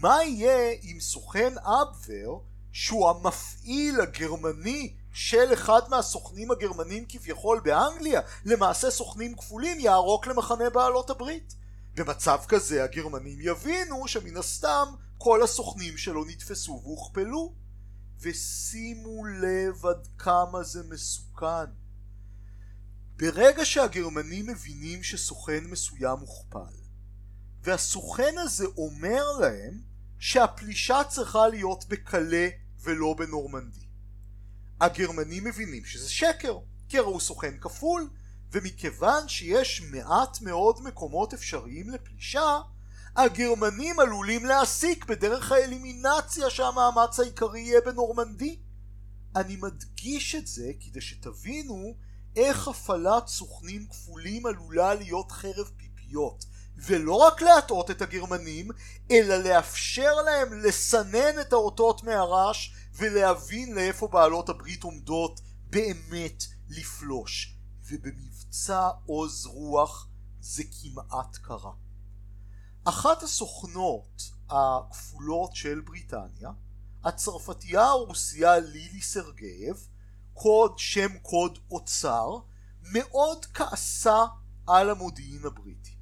מה 0.00 0.24
יהיה 0.24 0.72
אם 0.82 1.00
סוכן 1.00 1.54
אבבר 1.58 2.38
שהוא 2.72 3.08
המפעיל 3.08 4.00
הגרמני 4.00 4.94
של 5.12 5.52
אחד 5.52 5.80
מהסוכנים 5.88 6.50
הגרמנים 6.50 7.04
כביכול 7.08 7.60
באנגליה? 7.60 8.20
למעשה 8.44 8.90
סוכנים 8.90 9.36
כפולים 9.36 9.80
יערוק 9.80 10.26
למחנה 10.26 10.70
בעלות 10.70 11.10
הברית 11.10 11.59
במצב 11.94 12.38
כזה 12.48 12.84
הגרמנים 12.84 13.38
יבינו 13.40 14.08
שמן 14.08 14.36
הסתם 14.36 14.88
כל 15.18 15.42
הסוכנים 15.42 15.96
שלו 15.96 16.24
נתפסו 16.24 16.80
והוכפלו. 16.84 17.54
ושימו 18.20 19.24
לב 19.24 19.86
עד 19.86 20.08
כמה 20.18 20.62
זה 20.62 20.82
מסוכן. 20.82 21.70
ברגע 23.16 23.64
שהגרמנים 23.64 24.46
מבינים 24.46 25.02
שסוכן 25.02 25.64
מסוים 25.64 26.18
הוכפל 26.18 26.80
והסוכן 27.62 28.34
הזה 28.38 28.66
אומר 28.76 29.24
להם 29.40 29.82
שהפלישה 30.18 31.04
צריכה 31.08 31.48
להיות 31.48 31.84
בקלה 31.88 32.48
ולא 32.80 33.14
בנורמנדי. 33.18 33.86
הגרמנים 34.80 35.44
מבינים 35.44 35.84
שזה 35.84 36.10
שקר 36.10 36.58
כי 36.88 36.98
הרי 36.98 37.06
הוא 37.06 37.20
סוכן 37.20 37.58
כפול 37.60 38.10
ומכיוון 38.52 39.28
שיש 39.28 39.82
מעט 39.82 40.40
מאוד 40.40 40.82
מקומות 40.82 41.34
אפשריים 41.34 41.90
לפלישה, 41.90 42.60
הגרמנים 43.16 44.00
עלולים 44.00 44.44
להסיק 44.44 45.04
בדרך 45.04 45.52
האלימינציה 45.52 46.50
שהמאמץ 46.50 47.20
העיקרי 47.20 47.60
יהיה 47.60 47.80
בנורמנדי. 47.80 48.58
אני 49.36 49.56
מדגיש 49.56 50.34
את 50.34 50.46
זה 50.46 50.70
כדי 50.80 51.00
שתבינו 51.00 51.94
איך 52.36 52.68
הפעלת 52.68 53.26
סוכנים 53.26 53.86
כפולים 53.90 54.46
עלולה 54.46 54.94
להיות 54.94 55.32
חרב 55.32 55.70
פיפיות, 55.76 56.44
ולא 56.76 57.14
רק 57.14 57.42
להטעות 57.42 57.90
את 57.90 58.02
הגרמנים, 58.02 58.68
אלא 59.10 59.36
לאפשר 59.36 60.14
להם 60.14 60.52
לסנן 60.52 61.40
את 61.40 61.52
האותות 61.52 62.04
מהרעש 62.04 62.70
ולהבין 62.94 63.74
לאיפה 63.74 64.08
בעלות 64.08 64.48
הברית 64.48 64.82
עומדות 64.82 65.40
באמת 65.70 66.44
לפלוש. 66.68 67.56
ובמבצע 68.50 68.88
עוז 69.06 69.46
רוח 69.46 70.08
זה 70.40 70.62
כמעט 70.64 71.36
קרה. 71.36 71.72
אחת 72.84 73.22
הסוכנות 73.22 74.22
הכפולות 74.48 75.54
של 75.54 75.80
בריטניה, 75.80 76.50
הצרפתייה 77.04 77.84
הרוסיה 77.84 78.58
לילי 78.58 79.02
סרגייב, 79.02 79.86
קוד 80.34 80.78
שם 80.78 81.18
קוד 81.22 81.58
אוצר, 81.70 82.38
מאוד 82.82 83.44
כעסה 83.44 84.24
על 84.66 84.90
המודיעין 84.90 85.46
הבריטי. 85.46 85.96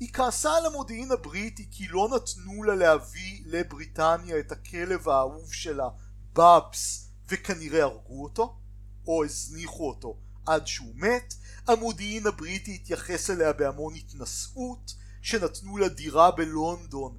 היא 0.00 0.12
כעסה 0.12 0.56
על 0.56 0.66
המודיעין 0.66 1.12
הבריטי 1.12 1.68
כי 1.70 1.88
לא 1.88 2.08
נתנו 2.14 2.62
לה 2.62 2.74
להביא 2.74 3.42
לבריטניה 3.46 4.38
את 4.38 4.52
הכלב 4.52 5.08
האהוב 5.08 5.52
שלה, 5.52 5.88
באבס, 6.32 7.10
וכנראה 7.28 7.82
הרגו 7.82 8.24
אותו, 8.24 8.58
או 9.06 9.24
הזניחו 9.24 9.88
אותו 9.88 10.16
עד 10.46 10.66
שהוא 10.66 10.94
מת, 10.94 11.34
המודיעין 11.70 12.26
הבריטי 12.26 12.74
התייחס 12.74 13.30
אליה 13.30 13.52
בהמון 13.52 13.94
התנשאות, 13.94 14.94
שנתנו 15.22 15.76
לה 15.76 15.88
דירה 15.88 16.30
בלונדון, 16.30 17.18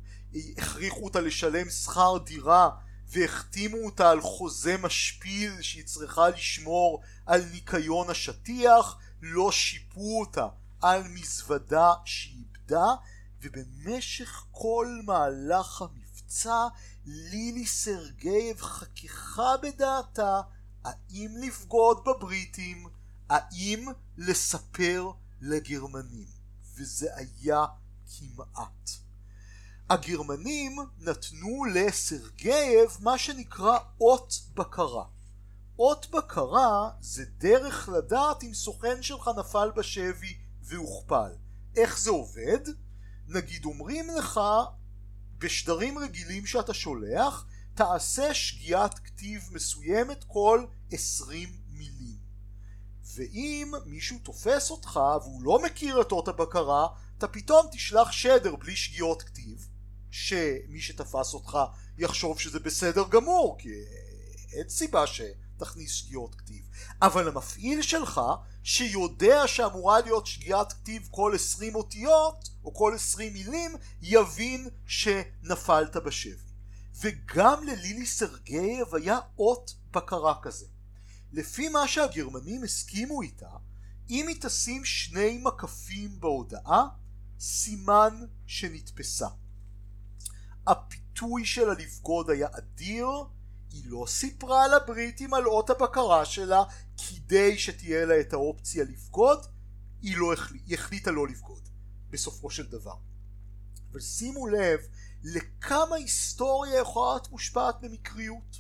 הכריחו 0.58 1.04
אותה 1.04 1.22
לשלם 1.22 1.70
שכר 1.70 2.18
דירה 2.26 2.70
והחתימו 3.08 3.78
אותה 3.78 4.10
על 4.10 4.22
חוזה 4.22 4.78
משפיל 4.78 5.62
שהיא 5.62 5.86
צריכה 5.86 6.30
לשמור 6.30 7.02
על 7.26 7.46
ניקיון 7.52 8.10
השטיח, 8.10 8.98
לא 9.22 9.52
שיפו 9.52 10.20
אותה 10.20 10.48
על 10.82 11.04
מזוודה 11.08 11.94
שאיבדה, 12.06 12.88
ובמשך 13.42 14.44
כל 14.52 15.00
מהלך 15.06 15.82
המבצע 15.82 16.68
לילי 17.06 17.66
סרגייב 17.66 18.62
חככה 18.62 19.58
בדעתה 19.64 20.42
האם 20.84 21.32
לבגוד 21.38 22.04
בבריטים? 22.06 22.88
האם 23.30 23.86
לספר 24.28 25.12
לגרמנים 25.42 26.28
וזה 26.76 27.10
היה 27.16 27.66
כמעט 28.18 28.90
הגרמנים 29.90 30.78
נתנו 31.00 31.66
לסרגייב 31.66 32.98
מה 33.00 33.18
שנקרא 33.18 33.78
אות 34.02 34.34
בקרה 34.54 35.04
אות 35.80 36.10
בקרה 36.12 36.90
זה 37.00 37.26
דרך 37.38 37.90
לדעת 37.90 38.44
אם 38.44 38.54
סוכן 38.54 39.04
שלך 39.04 39.30
נפל 39.40 39.72
בשבי 39.76 40.38
והוכפל. 40.62 41.32
איך 41.76 42.00
זה 42.00 42.10
עובד? 42.10 42.60
נגיד 43.28 43.66
אומרים 43.66 44.10
לך 44.18 44.40
בשדרים 45.38 45.98
רגילים 45.98 46.46
שאתה 46.46 46.74
שולח 46.74 47.46
תעשה 47.74 48.34
שגיאת 48.34 49.00
כתיב 49.00 49.50
מסוימת 49.52 50.24
כל 50.28 50.66
עשרים 50.92 51.50
מילים 51.70 52.11
ואם 53.16 53.72
מישהו 53.86 54.20
תופס 54.24 54.72
אותך 54.72 55.00
והוא 55.22 55.44
לא 55.44 55.62
מכיר 55.64 56.02
את 56.02 56.12
אות 56.12 56.28
הבקרה 56.28 56.88
אתה 57.18 57.28
פתאום 57.28 57.68
תשלח 57.72 58.12
שדר 58.12 58.56
בלי 58.56 58.76
שגיאות 58.76 59.22
כתיב 59.22 59.68
שמי 60.12 60.82
שתפס 60.82 61.34
אותך 61.34 61.58
יחשוב 61.98 62.40
שזה 62.40 62.60
בסדר 62.60 63.04
גמור 63.10 63.56
כי 63.60 63.70
אין 64.54 64.70
סיבה 64.70 65.04
שתכניס 65.08 65.92
שגיאות 65.92 66.36
כתיב. 66.36 66.70
אבל 67.02 67.28
המפעיל 67.28 67.82
שלך 67.82 68.22
שיודע 68.64 69.48
שאמורה 69.48 70.02
להיות 70.02 70.28
שגיאת 70.28 70.74
כתיב 70.74 71.08
כל 71.12 71.32
עשרים 71.36 71.76
אותיות 71.76 72.50
או 72.64 72.74
כל 72.74 72.94
עשרים 72.96 73.34
מילים 73.34 73.76
יבין 74.02 74.70
שנפלת 74.86 75.98
בשבי. 75.98 76.52
וגם 77.02 77.64
ללילי 77.64 78.06
סרגייב 78.06 78.96
היה 78.96 79.20
אות 79.38 79.76
בקרה 79.92 80.36
כזה 80.42 80.66
לפי 81.32 81.70
מה 81.70 81.88
שהגרמנים 81.88 82.64
הסכימו 82.64 83.22
איתה 83.22 83.50
אם 84.10 84.28
היא 84.28 84.38
תשים 84.42 84.86
שני 84.86 85.42
מקפים 85.44 86.20
בהודעה 86.20 86.88
סימן 87.40 88.26
שנתפסה. 88.46 89.28
הפיתוי 90.68 91.46
שלה 91.46 91.74
לבגוד 91.74 92.30
היה 92.30 92.48
אדיר 92.52 93.08
היא 93.72 93.84
לא 93.86 94.06
סיפרה 94.08 94.68
לבריטים 94.68 95.34
על 95.34 95.46
אות 95.46 95.70
הבקרה 95.70 96.26
שלה 96.26 96.64
כדי 96.98 97.58
שתהיה 97.58 98.06
לה 98.06 98.20
את 98.20 98.34
האופציה 98.34 98.84
לבגוד 98.84 99.46
היא, 100.02 100.18
לא 100.18 100.34
החליט, 100.34 100.62
היא 100.66 100.76
החליטה 100.78 101.12
לא 101.12 101.28
לבגוד 101.28 101.70
בסופו 102.10 102.50
של 102.50 102.68
דבר. 102.68 102.96
אבל 103.92 104.00
שימו 104.00 104.48
לב 104.48 104.80
לכמה 105.24 105.96
היסטוריה 105.96 106.80
יכולה 106.80 107.12
להיות 107.12 107.32
מושפעת 107.32 107.76
במקריות 107.82 108.58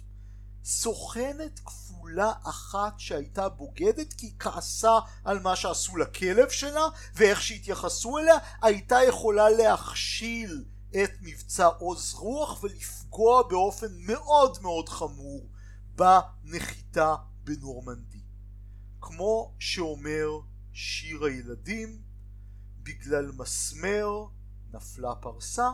סוכנת 0.63 1.59
כפולה 1.59 2.31
אחת 2.43 2.99
שהייתה 2.99 3.49
בוגדת 3.49 4.13
כי 4.13 4.35
כעסה 4.39 4.99
על 5.23 5.39
מה 5.39 5.55
שעשו 5.55 5.97
לכלב 5.97 6.49
שלה 6.49 6.85
ואיך 7.15 7.41
שהתייחסו 7.41 8.17
אליה 8.17 8.35
הייתה 8.61 8.97
יכולה 9.07 9.49
להכשיל 9.49 10.65
את 11.03 11.11
מבצע 11.21 11.65
עוז 11.65 12.13
רוח 12.13 12.63
ולפגוע 12.63 13.43
באופן 13.43 13.87
מאוד 14.07 14.57
מאוד 14.61 14.89
חמור 14.89 15.49
בנחיתה 15.95 17.15
בנורמנדי. 17.43 18.21
כמו 19.01 19.55
שאומר 19.59 20.27
שיר 20.73 21.23
הילדים, 21.23 22.01
בגלל 22.83 23.31
מסמר 23.31 24.25
נפלה 24.73 25.15
פרסה, 25.15 25.71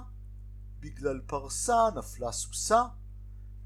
בגלל 0.79 1.21
פרסה 1.27 1.89
נפלה 1.95 2.31
סוסה, 2.31 2.81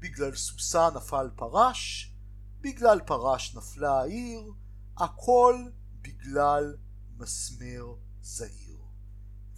בגלל 0.02 0.36
סוסה 0.36 0.88
נפל 0.96 1.30
פרש, 1.36 2.12
בגלל 2.60 3.00
פרש 3.06 3.56
נפלה 3.56 4.00
העיר, 4.00 4.52
הכל 4.96 5.54
בגלל 6.00 6.76
מסמר 7.16 7.94
זעיר. 8.22 8.78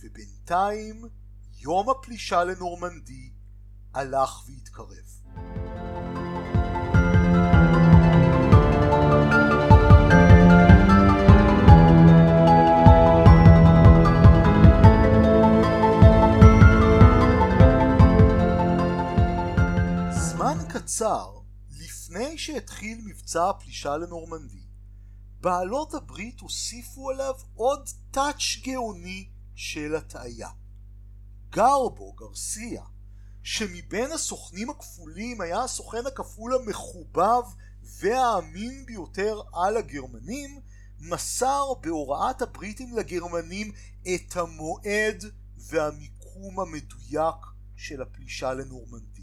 ובינתיים 0.01 1.05
יום 1.53 1.91
הפלישה 1.91 2.45
לנורמנדי 2.45 3.33
הלך 3.95 4.49
והתקרב. 4.49 5.24
קצר 20.85 21.39
לפני 21.71 22.39
שהתחיל 22.39 23.01
מבצע 23.05 23.51
הפלישה 23.51 23.97
לנורמנדי, 23.97 24.63
בעלות 25.41 25.95
הברית 25.95 26.41
הוסיפו 26.41 27.11
עליו 27.11 27.35
עוד 27.55 27.89
טאץ' 28.11 28.63
גאוני 28.65 29.29
של 29.55 29.95
הטעיה. 29.95 30.49
גר 31.51 31.89
בו 31.89 32.13
גרסיה 32.13 32.83
שמבין 33.43 34.13
הסוכנים 34.13 34.71
הכפולים 34.71 35.41
היה 35.41 35.63
הסוכן 35.63 36.07
הכפול 36.07 36.55
המחובב 36.55 37.43
והאמין 37.83 38.87
ביותר 38.87 39.41
על 39.53 39.77
הגרמנים 39.77 40.61
מסר 40.99 41.65
בהוראת 41.81 42.43
הבריטים 42.43 42.97
לגרמנים 42.97 43.73
את 44.15 44.37
המועד 44.37 45.25
והמיקום 45.57 46.61
המדויק 46.61 47.37
של 47.77 48.03
הפלישה 48.03 48.55
לנורמנדי. 48.55 49.14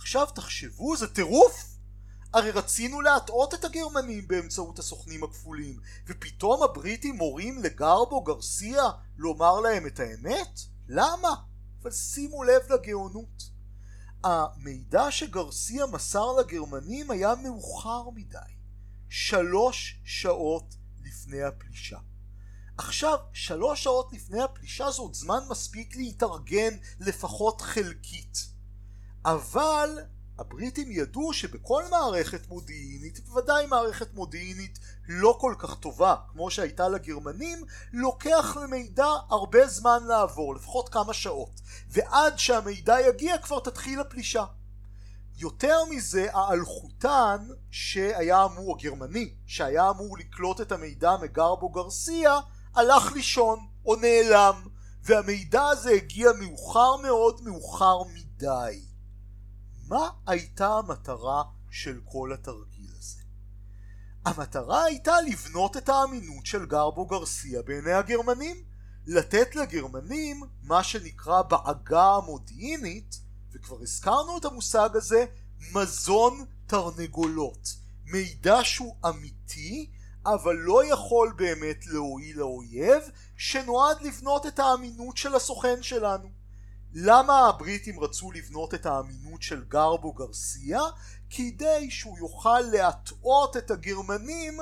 עכשיו 0.00 0.26
תחשבו 0.34 0.96
זה 0.96 1.14
טירוף 1.14 1.76
הרי 2.32 2.50
רצינו 2.50 3.00
להטעות 3.00 3.54
את 3.54 3.64
הגרמנים 3.64 4.28
באמצעות 4.28 4.78
הסוכנים 4.78 5.24
הכפולים 5.24 5.80
ופתאום 6.06 6.62
הבריטים 6.62 7.16
מורים 7.16 7.62
לגרבו 7.62 8.20
גרסיה 8.20 8.82
לומר 9.16 9.60
להם 9.60 9.86
את 9.86 10.00
האמת? 10.00 10.60
למה? 10.88 11.28
אבל 11.82 11.90
שימו 11.90 12.44
לב 12.44 12.72
לגאונות. 12.72 13.50
המידע 14.24 15.10
שגרסיה 15.10 15.86
מסר 15.86 16.32
לגרמנים 16.32 17.10
היה 17.10 17.34
מאוחר 17.34 18.10
מדי, 18.10 18.38
שלוש 19.08 20.00
שעות 20.04 20.74
לפני 21.04 21.42
הפלישה. 21.42 21.98
עכשיו, 22.78 23.18
שלוש 23.32 23.84
שעות 23.84 24.12
לפני 24.12 24.42
הפלישה 24.42 24.90
זה 24.90 25.02
עוד 25.02 25.14
זמן 25.14 25.40
מספיק 25.50 25.96
להתארגן 25.96 26.76
לפחות 27.00 27.60
חלקית. 27.60 28.59
אבל 29.24 29.98
הבריטים 30.38 30.92
ידעו 30.92 31.32
שבכל 31.32 31.84
מערכת 31.90 32.48
מודיעינית, 32.48 33.20
בוודאי 33.20 33.66
מערכת 33.66 34.14
מודיעינית 34.14 34.78
לא 35.08 35.36
כל 35.40 35.54
כך 35.58 35.74
טובה 35.74 36.16
כמו 36.32 36.50
שהייתה 36.50 36.88
לגרמנים, 36.88 37.64
לוקח 37.92 38.56
למידע 38.56 39.08
הרבה 39.30 39.66
זמן 39.68 39.98
לעבור, 40.06 40.54
לפחות 40.54 40.88
כמה 40.88 41.12
שעות, 41.12 41.60
ועד 41.88 42.38
שהמידע 42.38 43.00
יגיע 43.00 43.38
כבר 43.38 43.60
תתחיל 43.60 44.00
הפלישה. 44.00 44.44
יותר 45.36 45.84
מזה 45.90 46.26
האלחוטן 46.32 47.48
שהיה 47.70 48.44
אמור, 48.44 48.76
הגרמני, 48.78 49.34
שהיה 49.46 49.90
אמור 49.90 50.18
לקלוט 50.18 50.60
את 50.60 50.72
המידע 50.72 51.16
מגרבו 51.22 51.68
גרסיה, 51.68 52.40
הלך 52.74 53.12
לישון 53.12 53.58
או 53.86 53.96
נעלם, 53.96 54.66
והמידע 55.02 55.62
הזה 55.62 55.90
הגיע 55.90 56.30
מאוחר 56.32 56.96
מאוד, 56.96 57.40
מאוחר 57.42 58.02
מדי. 58.14 58.89
מה 59.90 60.10
הייתה 60.26 60.68
המטרה 60.68 61.42
של 61.70 62.00
כל 62.04 62.32
התרגיל 62.32 62.90
הזה? 62.98 63.20
המטרה 64.24 64.84
הייתה 64.84 65.20
לבנות 65.20 65.76
את 65.76 65.88
האמינות 65.88 66.46
של 66.46 66.66
גרבו 66.66 67.06
גרסיה 67.06 67.62
בעיני 67.62 67.92
הגרמנים, 67.92 68.64
לתת 69.06 69.56
לגרמנים 69.56 70.42
מה 70.62 70.84
שנקרא 70.84 71.42
בעגה 71.42 72.14
המודיעינית, 72.14 73.20
וכבר 73.52 73.76
הזכרנו 73.82 74.38
את 74.38 74.44
המושג 74.44 74.88
הזה, 74.94 75.24
מזון 75.74 76.44
תרנגולות. 76.66 77.68
מידע 78.04 78.58
שהוא 78.62 78.96
אמיתי, 79.08 79.90
אבל 80.26 80.56
לא 80.56 80.84
יכול 80.92 81.32
באמת 81.36 81.86
להועיל 81.86 82.38
לאויב, 82.38 83.02
שנועד 83.36 84.02
לבנות 84.02 84.46
את 84.46 84.58
האמינות 84.58 85.16
של 85.16 85.34
הסוכן 85.34 85.82
שלנו. 85.82 86.39
למה 86.94 87.48
הבריטים 87.48 88.00
רצו 88.00 88.32
לבנות 88.32 88.74
את 88.74 88.86
האמינות 88.86 89.42
של 89.42 89.64
גרבו 89.64 90.12
גרסיה? 90.12 90.80
כדי 91.30 91.90
שהוא 91.90 92.18
יוכל 92.18 92.60
להטעות 92.60 93.56
את 93.56 93.70
הגרמנים 93.70 94.58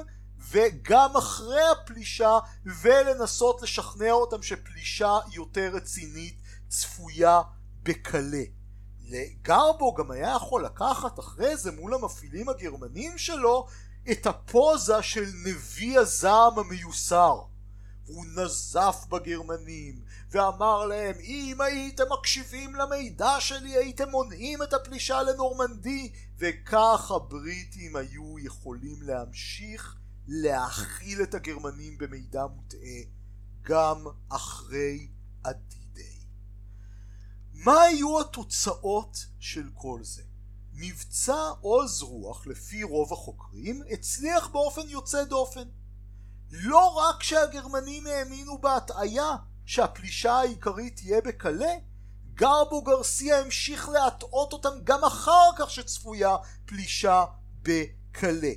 וגם 0.50 1.16
אחרי 1.16 1.62
הפלישה 1.70 2.38
ולנסות 2.82 3.62
לשכנע 3.62 4.10
אותם 4.10 4.42
שפלישה 4.42 5.18
יותר 5.32 5.70
רצינית 5.74 6.42
צפויה 6.68 7.42
בקלה. 7.82 8.42
לגרבו 9.08 9.94
גם 9.94 10.10
היה 10.10 10.34
יכול 10.36 10.64
לקחת 10.64 11.18
אחרי 11.18 11.56
זה 11.56 11.72
מול 11.72 11.94
המפעילים 11.94 12.48
הגרמנים 12.48 13.18
שלו 13.18 13.66
את 14.10 14.26
הפוזה 14.26 15.02
של 15.02 15.26
נביא 15.46 15.98
הזעם 15.98 16.58
המיוסר. 16.58 17.40
הוא 18.08 18.24
נזף 18.36 19.06
בגרמנים 19.08 20.02
ואמר 20.30 20.86
להם 20.86 21.14
אם 21.20 21.60
הייתם 21.60 22.04
מקשיבים 22.18 22.74
למידע 22.74 23.40
שלי 23.40 23.76
הייתם 23.76 24.10
מונעים 24.10 24.62
את 24.62 24.72
הפלישה 24.72 25.22
לנורמנדי 25.22 26.12
וכך 26.38 27.10
הבריטים 27.10 27.96
היו 27.96 28.38
יכולים 28.38 29.02
להמשיך 29.02 29.96
להכיל 30.26 31.22
את 31.22 31.34
הגרמנים 31.34 31.98
במידע 31.98 32.46
מוטעה 32.46 33.00
גם 33.62 34.04
אחרי 34.28 35.08
הדי-דיי. 35.44 36.18
מה 37.52 37.82
היו 37.82 38.20
התוצאות 38.20 39.26
של 39.38 39.70
כל 39.74 40.00
זה? 40.02 40.22
מבצע 40.72 41.50
עוז 41.60 42.02
רוח 42.02 42.46
לפי 42.46 42.82
רוב 42.82 43.12
החוקרים 43.12 43.82
הצליח 43.90 44.48
באופן 44.48 44.88
יוצא 44.88 45.24
דופן. 45.24 45.68
לא 46.50 46.86
רק 46.86 47.22
שהגרמנים 47.22 48.06
האמינו 48.06 48.58
בהטעיה 48.58 49.36
שהפלישה 49.66 50.32
העיקרית 50.32 50.96
תהיה 50.96 51.20
בקלה, 51.20 51.72
גרבו 52.34 52.82
גרסיה 52.82 53.40
המשיך 53.40 53.88
להטעות 53.88 54.52
אותם 54.52 54.84
גם 54.84 55.04
אחר 55.04 55.50
כך 55.58 55.70
שצפויה 55.70 56.36
פלישה 56.66 57.24
בקלה. 57.62 58.52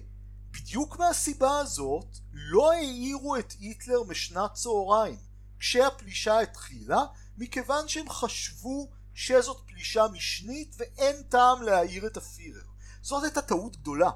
בדיוק 0.51 0.99
מהסיבה 0.99 1.59
הזאת 1.59 2.17
לא 2.33 2.71
העירו 2.71 3.35
את 3.35 3.53
היטלר 3.59 4.03
משנת 4.03 4.53
צהריים 4.53 5.19
כשהפלישה 5.59 6.39
התחילה 6.39 6.99
מכיוון 7.37 7.87
שהם 7.87 8.09
חשבו 8.09 8.89
שזאת 9.13 9.57
פלישה 9.67 10.05
משנית 10.13 10.75
ואין 10.77 11.23
טעם 11.23 11.61
להעיר 11.61 12.07
את 12.07 12.17
הפירר. 12.17 12.61
זאת 13.01 13.23
הייתה 13.23 13.41
טעות 13.41 13.77
גדולה. 13.77 14.09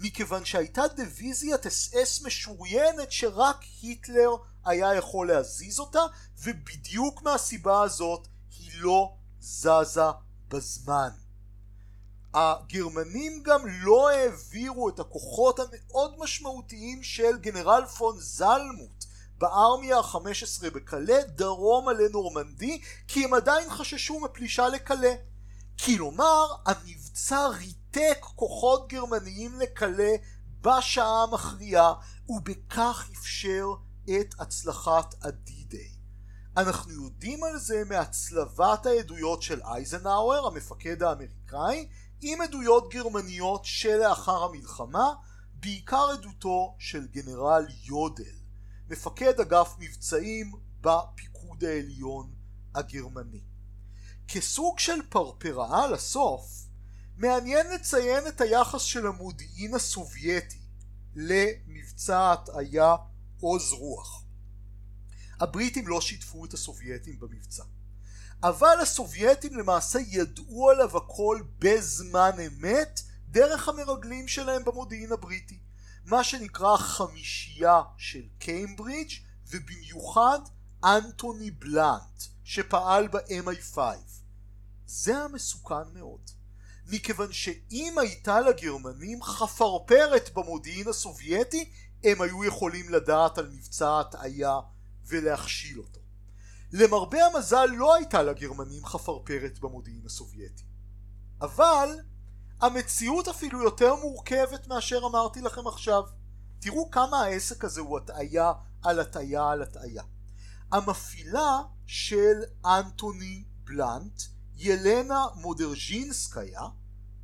מכיוון 0.00 0.44
שהייתה 0.44 0.82
דיוויזיית 0.96 1.66
אס 1.66 1.94
אס 1.94 2.22
משוריינת 2.22 3.12
שרק 3.12 3.56
היטלר 3.82 4.30
היה 4.64 4.94
יכול 4.94 5.28
להזיז 5.28 5.78
אותה 5.80 6.00
ובדיוק 6.42 7.22
מהסיבה 7.22 7.82
הזאת 7.82 8.28
היא 8.58 8.70
לא 8.74 9.14
זזה 9.40 10.10
בזמן. 10.48 11.10
הגרמנים 12.34 13.42
גם 13.42 13.62
לא 13.66 14.10
העבירו 14.10 14.88
את 14.88 15.00
הכוחות 15.00 15.60
המאוד 15.60 16.14
משמעותיים 16.18 17.02
של 17.02 17.38
גנרל 17.38 17.86
פון 17.86 18.16
זלמוט 18.18 19.04
בארמיה 19.38 19.98
ה-15 19.98 20.70
בקלה 20.74 21.22
דרומה 21.22 21.92
לנורמנדי 21.92 22.80
כי 23.08 23.24
הם 23.24 23.34
עדיין 23.34 23.70
חששו 23.70 24.20
מפלישה 24.20 24.68
לקלה. 24.68 25.14
כלומר 25.84 26.46
המבצע 26.66 27.48
ריתק 27.96 28.20
כוחות 28.20 28.88
גרמניים 28.88 29.60
לקלה 29.60 30.12
בשעה 30.60 31.22
המכריעה 31.22 31.94
ובכך 32.28 33.08
אפשר 33.12 33.66
את 34.04 34.34
הצלחת 34.38 35.14
הדי-דיי. 35.22 35.94
אנחנו 36.56 36.92
יודעים 36.92 37.44
על 37.44 37.58
זה 37.58 37.82
מהצלבת 37.88 38.86
העדויות 38.86 39.42
של 39.42 39.62
אייזנהאואר 39.62 40.46
המפקד 40.46 41.02
האמריקאי 41.02 41.88
עם 42.20 42.40
עדויות 42.40 42.92
גרמניות 42.92 43.64
שלאחר 43.64 44.44
המלחמה 44.44 45.14
בעיקר 45.54 46.08
עדותו 46.12 46.76
של 46.78 47.06
גנרל 47.06 47.66
יודל 47.84 48.36
מפקד 48.90 49.40
אגף 49.40 49.74
מבצעים 49.78 50.52
בפיקוד 50.80 51.64
העליון 51.64 52.32
הגרמני. 52.74 53.42
כסוג 54.28 54.78
של 54.78 55.02
פרפראה 55.08 55.86
לסוף, 55.86 56.69
מעניין 57.20 57.70
לציין 57.70 58.26
את 58.26 58.40
היחס 58.40 58.82
של 58.82 59.06
המודיעין 59.06 59.74
הסובייטי 59.74 60.60
למבצע 61.16 62.32
הטעיה 62.32 62.96
עוז 63.40 63.72
רוח. 63.72 64.24
הבריטים 65.40 65.88
לא 65.88 66.00
שיתפו 66.00 66.44
את 66.44 66.54
הסובייטים 66.54 67.20
במבצע. 67.20 67.64
אבל 68.42 68.76
הסובייטים 68.82 69.58
למעשה 69.58 69.98
ידעו 70.06 70.70
עליו 70.70 70.96
הכל 70.96 71.42
בזמן 71.58 72.30
אמת 72.46 73.00
דרך 73.28 73.68
המרגלים 73.68 74.28
שלהם 74.28 74.64
במודיעין 74.64 75.12
הבריטי. 75.12 75.58
מה 76.04 76.24
שנקרא 76.24 76.76
חמישייה 76.76 77.82
של 77.96 78.22
קיימברידג' 78.38 79.12
ובמיוחד 79.46 80.38
אנטוני 80.84 81.50
בלאנט 81.50 82.22
שפעל 82.44 83.08
ב-MI5 83.08 83.78
זה 84.86 85.18
המסוכן 85.18 85.88
מאוד 85.94 86.30
מכיוון 86.90 87.32
שאם 87.32 87.94
הייתה 88.00 88.40
לגרמנים 88.40 89.22
חפרפרת 89.22 90.30
במודיעין 90.34 90.88
הסובייטי 90.88 91.70
הם 92.04 92.22
היו 92.22 92.44
יכולים 92.44 92.88
לדעת 92.88 93.38
על 93.38 93.48
מבצע 93.48 94.00
הטעיה 94.00 94.60
ולהכשיל 95.06 95.78
אותו 95.78 96.00
למרבה 96.72 97.26
המזל 97.26 97.66
לא 97.66 97.94
הייתה 97.94 98.22
לגרמנים 98.22 98.84
חפרפרת 98.84 99.58
במודיעין 99.58 100.02
הסובייטי 100.06 100.62
אבל 101.40 101.88
המציאות 102.60 103.28
אפילו 103.28 103.62
יותר 103.62 103.94
מורכבת 103.94 104.66
מאשר 104.66 105.00
אמרתי 105.10 105.40
לכם 105.40 105.66
עכשיו. 105.66 106.02
תראו 106.58 106.90
כמה 106.90 107.22
העסק 107.22 107.64
הזה 107.64 107.80
הוא 107.80 107.98
הטעיה 107.98 108.52
על 108.82 109.00
הטעיה 109.00 109.50
על 109.50 109.62
הטעיה. 109.62 110.02
המפעילה 110.72 111.60
של 111.86 112.42
אנטוני 112.64 113.44
בלנט, 113.64 114.22
ילנה 114.60 115.26
מודרז'ינסקיה, 115.34 116.60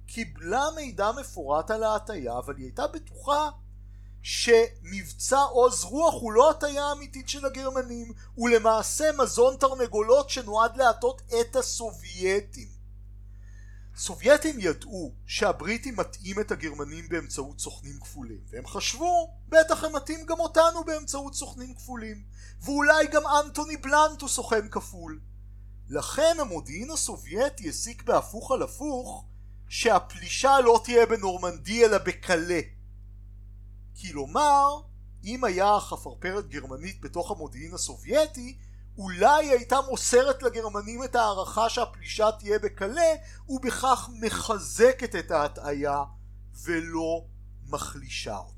קיבלה 0.06 0.64
מידע 0.76 1.10
מפורט 1.20 1.70
על 1.70 1.82
ההטעיה, 1.82 2.38
אבל 2.38 2.56
היא 2.56 2.64
הייתה 2.64 2.86
בטוחה 2.86 3.50
שמבצע 4.22 5.38
עוז 5.38 5.84
רוח 5.84 6.14
הוא 6.14 6.32
לא 6.32 6.50
הטעיה 6.50 6.92
אמיתית 6.92 7.28
של 7.28 7.46
הגרמנים, 7.46 8.12
הוא 8.34 8.48
למעשה 8.48 9.10
מזון 9.18 9.56
תרנגולות 9.56 10.30
שנועד 10.30 10.76
להטות 10.76 11.22
את 11.40 11.56
הסובייטים. 11.56 12.68
סובייטים 13.96 14.56
ידעו 14.58 15.14
שהבריטים 15.26 15.96
מטעים 15.96 16.40
את 16.40 16.50
הגרמנים 16.50 17.08
באמצעות 17.08 17.60
סוכנים 17.60 18.00
כפולים 18.00 18.40
והם 18.50 18.66
חשבו 18.66 19.34
בטח 19.48 19.84
הם 19.84 19.96
מטעים 19.96 20.26
גם 20.26 20.40
אותנו 20.40 20.84
באמצעות 20.84 21.34
סוכנים 21.34 21.74
כפולים 21.74 22.22
ואולי 22.60 23.06
גם 23.06 23.22
אנטוני 23.26 23.76
בלנט 23.76 24.20
הוא 24.20 24.28
סוכן 24.28 24.68
כפול 24.68 25.20
לכן 25.88 26.36
המודיעין 26.40 26.90
הסובייטי 26.90 27.68
הסיק 27.68 28.02
בהפוך 28.02 28.50
על 28.50 28.62
הפוך 28.62 29.24
שהפלישה 29.68 30.60
לא 30.60 30.80
תהיה 30.84 31.06
בנורמנדי 31.06 31.84
אלא 31.84 31.98
בקלה 31.98 32.60
כלומר 34.00 34.80
אם 35.24 35.44
היה 35.44 35.80
חפרפרת 35.80 36.48
גרמנית 36.48 37.00
בתוך 37.00 37.30
המודיעין 37.30 37.74
הסובייטי 37.74 38.58
אולי 38.98 39.50
הייתה 39.50 39.76
מוסרת 39.90 40.42
לגרמנים 40.42 41.04
את 41.04 41.14
הערכה 41.14 41.68
שהפלישה 41.68 42.32
תהיה 42.38 42.58
בקלה 42.58 43.14
ובכך 43.48 44.10
מחזקת 44.20 45.14
את 45.14 45.30
ההטעיה 45.30 46.04
ולא 46.64 47.24
מחלישה 47.66 48.36
אותה. 48.36 48.55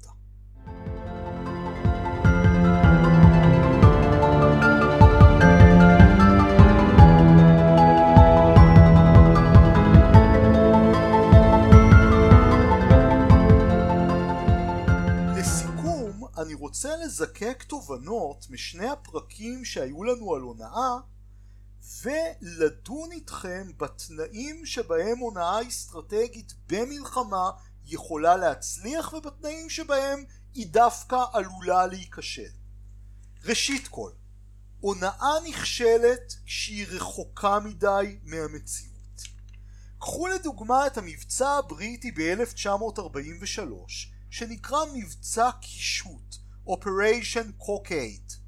אני 16.49 16.55
רוצה 16.55 16.97
לזקק 16.97 17.63
תובנות 17.63 18.47
משני 18.51 18.89
הפרקים 18.89 19.65
שהיו 19.65 20.05
לנו 20.05 20.35
על 20.35 20.41
הונאה 20.41 20.97
ולדון 22.03 23.13
איתכם 23.13 23.71
בתנאים 23.77 24.67
שבהם 24.67 25.19
הונאה 25.19 25.69
אסטרטגית 25.69 26.55
במלחמה 26.67 27.51
יכולה 27.87 28.37
להצליח 28.37 29.13
ובתנאים 29.13 29.71
שבהם 29.71 30.25
היא 30.55 30.67
דווקא 30.71 31.25
עלולה 31.33 31.87
להיכשל. 31.87 32.51
ראשית 33.45 33.89
כל, 33.89 34.11
הונאה 34.81 35.35
נכשלת 35.49 36.35
כשהיא 36.47 36.87
רחוקה 36.87 37.61
מדי 37.61 38.19
מהמציאות. 38.23 39.23
קחו 39.99 40.27
לדוגמה 40.27 40.87
את 40.87 40.99
המבצע 40.99 41.51
הבריטי 41.51 42.11
ב-1943 42.11 44.18
שנקרא 44.31 44.79
מבצע 44.95 45.51
קישוט, 45.61 46.37
Operation 46.67 47.63
Cockade. 47.63 48.39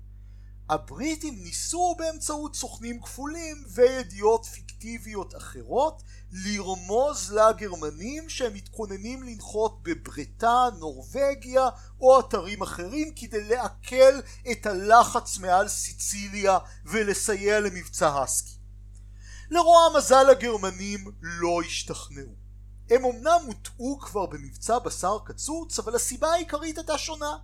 הבריטים 0.70 1.42
ניסו 1.42 1.94
באמצעות 1.98 2.56
סוכנים 2.56 3.02
כפולים 3.02 3.64
וידיעות 3.74 4.46
פיקטיביות 4.46 5.36
אחרות 5.36 6.02
לרמוז 6.32 7.32
לגרמנים 7.32 8.28
שהם 8.28 8.54
מתכוננים 8.54 9.22
לנחות 9.22 9.82
בבריטן, 9.82 10.68
נורבגיה 10.78 11.68
או 12.00 12.20
אתרים 12.20 12.62
אחרים 12.62 13.12
כדי 13.16 13.44
לעכל 13.48 14.20
את 14.52 14.66
הלחץ 14.66 15.38
מעל 15.38 15.68
סיציליה 15.68 16.58
ולסייע 16.84 17.60
למבצע 17.60 18.22
הסקי. 18.22 18.56
לרוע 19.50 19.86
המזל 19.86 20.30
הגרמנים 20.30 21.04
לא 21.22 21.62
השתכנעו. 21.66 22.39
הם 22.90 23.04
אמנם 23.04 23.40
הוטעו 23.46 23.98
כבר 24.00 24.26
במבצע 24.26 24.78
בשר 24.78 25.18
קצוץ, 25.24 25.78
אבל 25.78 25.94
הסיבה 25.94 26.28
העיקרית 26.28 26.78
הייתה 26.78 26.98
שונה. 26.98 27.36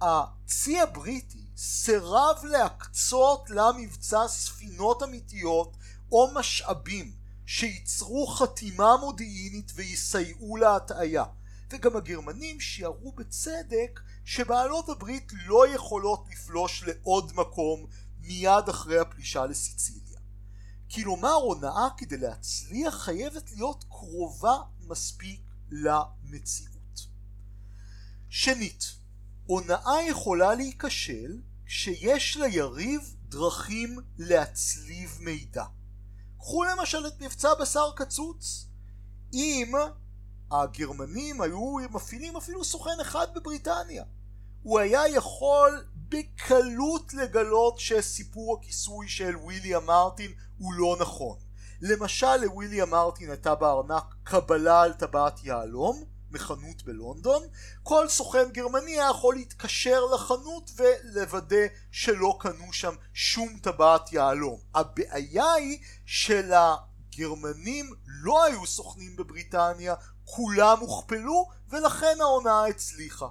הצי 0.00 0.80
הבריטי 0.80 1.44
סירב 1.56 2.36
להקצות 2.44 3.50
למבצע 3.50 4.28
ספינות 4.28 5.02
אמיתיות 5.02 5.76
או 6.12 6.28
משאבים 6.34 7.12
שייצרו 7.46 8.26
חתימה 8.26 8.96
מודיעינית 8.96 9.72
ויסייעו 9.74 10.56
להטעיה 10.56 11.24
וגם 11.70 11.96
הגרמנים 11.96 12.60
שיערו 12.60 13.12
בצדק 13.12 14.00
שבעלות 14.24 14.88
הברית 14.88 15.32
לא 15.46 15.68
יכולות 15.68 16.24
לפלוש 16.32 16.84
לעוד 16.86 17.32
מקום 17.34 17.86
מיד 18.20 18.68
אחרי 18.68 18.98
הפלישה 18.98 19.46
לסיציליה 19.46 20.05
כלומר 20.94 21.32
הונאה 21.32 21.88
כדי 21.96 22.16
להצליח 22.16 22.94
חייבת 22.94 23.50
להיות 23.50 23.84
קרובה 23.88 24.56
מספיק 24.80 25.40
למציאות. 25.70 27.06
שנית, 28.28 28.84
הונאה 29.46 30.02
יכולה 30.08 30.54
להיכשל 30.54 31.40
כשיש 31.66 32.36
ליריב 32.36 33.16
דרכים 33.28 33.98
להצליב 34.18 35.18
מידע. 35.20 35.64
קחו 36.38 36.64
למשל 36.64 37.06
את 37.06 37.20
מבצע 37.20 37.54
בשר 37.60 37.90
קצוץ. 37.96 38.66
אם 39.32 39.72
הגרמנים 40.50 41.40
היו 41.40 41.76
מפעילים 41.90 42.36
אפילו 42.36 42.64
סוכן 42.64 43.00
אחד 43.00 43.26
בבריטניה, 43.34 44.04
הוא 44.62 44.78
היה 44.78 45.08
יכול 45.08 45.86
בקלות 46.08 47.14
לגלות 47.14 47.78
שסיפור 47.78 48.58
הכיסוי 48.58 49.08
של 49.08 49.36
ויליאם 49.36 49.84
מרטין 49.84 50.32
הוא 50.58 50.74
לא 50.74 50.96
נכון. 51.00 51.38
למשל 51.80 52.36
לוויליאם 52.36 52.90
מרטין 52.90 53.30
הייתה 53.30 53.54
בארנק 53.54 54.04
קבלה 54.24 54.82
על 54.82 54.92
טבעת 54.92 55.44
יהלום 55.44 56.04
מחנות 56.30 56.82
בלונדון, 56.82 57.42
כל 57.82 58.08
סוכן 58.08 58.50
גרמני 58.52 58.90
היה 58.90 59.10
יכול 59.10 59.34
להתקשר 59.34 60.04
לחנות 60.14 60.70
ולוודא 60.76 61.66
שלא 61.90 62.36
קנו 62.40 62.72
שם 62.72 62.94
שום 63.14 63.58
טבעת 63.62 64.12
יהלום. 64.12 64.60
הבעיה 64.74 65.52
היא 65.52 65.78
שלגרמנים 66.06 67.90
לא 68.06 68.44
היו 68.44 68.66
סוכנים 68.66 69.16
בבריטניה, 69.16 69.94
כולם 70.24 70.80
הוכפלו 70.80 71.48
ולכן 71.68 72.16
ההונאה 72.20 72.66
הצליחה. 72.66 73.26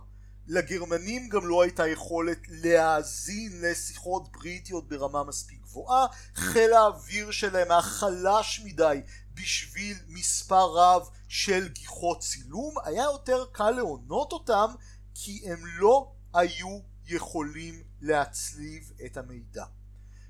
לגרמנים 0.47 1.29
גם 1.29 1.47
לא 1.47 1.61
הייתה 1.61 1.87
יכולת 1.87 2.39
להאזין 2.47 3.61
לשיחות 3.61 4.31
בריטיות 4.31 4.89
ברמה 4.89 5.23
מספיק 5.23 5.61
גבוהה, 5.61 6.05
חיל 6.35 6.73
האוויר 6.73 7.31
שלהם 7.31 7.71
היה 7.71 7.81
חלש 7.81 8.61
מדי 8.65 9.01
בשביל 9.33 9.97
מספר 10.07 10.65
רב 10.73 11.09
של 11.27 11.67
גיחות 11.67 12.19
צילום, 12.19 12.75
היה 12.85 13.03
יותר 13.03 13.45
קל 13.51 13.71
להונות 13.71 14.31
אותם 14.31 14.73
כי 15.13 15.41
הם 15.45 15.65
לא 15.65 16.11
היו 16.33 16.79
יכולים 17.07 17.83
להצליב 18.01 18.91
את 19.05 19.17
המידע. 19.17 19.65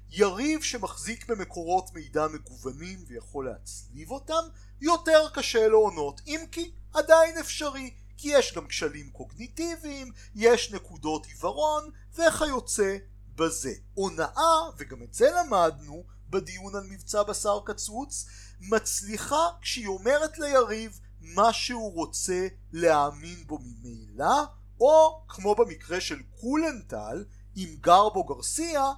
יריב 0.10 0.64
שמחזיק 0.64 1.30
במקורות 1.30 1.94
מידע 1.94 2.28
מגוונים 2.28 3.04
ויכול 3.08 3.46
להצליב 3.46 4.12
אותם, 4.12 4.44
יותר 4.82 5.30
קשה 5.34 5.68
להונות, 5.68 6.22
אם 6.28 6.40
כי 6.52 6.72
עדיין 6.94 7.38
אפשרי, 7.38 7.94
כי 8.26 8.32
יש 8.32 8.54
גם 8.54 8.68
כשלים 8.68 9.10
קוגניטיביים, 9.10 10.12
יש 10.36 10.74
נקודות 10.74 11.26
עיוורון 11.26 11.90
וכיוצא 12.16 12.98
בזה. 13.36 13.74
הונאה, 13.94 14.70
וגם 14.78 15.04
את 15.04 15.14
זה 15.14 15.32
למדנו 15.32 16.04
בדיון 16.30 16.76
על 16.76 16.84
מבצע 16.90 17.24
בשר 17.24 17.60
קצוץ, 17.66 18.26
מצליחה 18.62 19.50
כשהיא 19.62 19.88
אומרת 19.88 20.38
ליריב 20.38 21.00
מה 21.22 21.54
שהוא 21.54 21.94
רוצה 21.94 22.48
להאמין 22.72 23.48
בו 23.48 23.60
ממילא, 23.62 24.44
או 24.80 25.26
כמו 25.28 25.56
במקרה 25.56 26.02
של 26.02 26.22
קולנטל 26.42 27.26
עם 27.56 27.76
גרבו 27.80 28.24
גרסיה, 28.24 28.92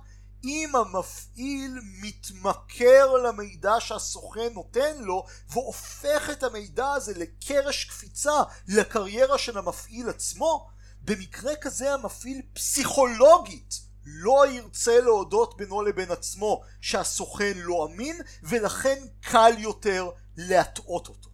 אם 0.44 0.72
המפעיל 0.76 1.80
מתמכר 2.02 3.14
למידע 3.14 3.76
שהסוכן 3.80 4.54
נותן 4.54 4.98
לו 5.00 5.26
והופך 5.50 6.30
את 6.32 6.44
המידע 6.44 6.92
הזה 6.92 7.14
לקרש 7.16 7.86
קפיצה 7.86 8.42
לקריירה 8.68 9.38
של 9.38 9.58
המפעיל 9.58 10.10
עצמו, 10.10 10.70
במקרה 11.02 11.56
כזה 11.56 11.94
המפעיל 11.94 12.42
פסיכולוגית 12.54 13.82
לא 14.06 14.48
ירצה 14.52 15.02
להודות 15.02 15.58
בינו 15.58 15.82
לבין 15.82 16.12
עצמו 16.12 16.62
שהסוכן 16.82 17.54
לא 17.56 17.88
אמין 17.92 18.22
ולכן 18.44 19.06
קל 19.22 19.54
יותר 19.58 20.10
להטעות 20.38 21.08
אותו. 21.08 21.30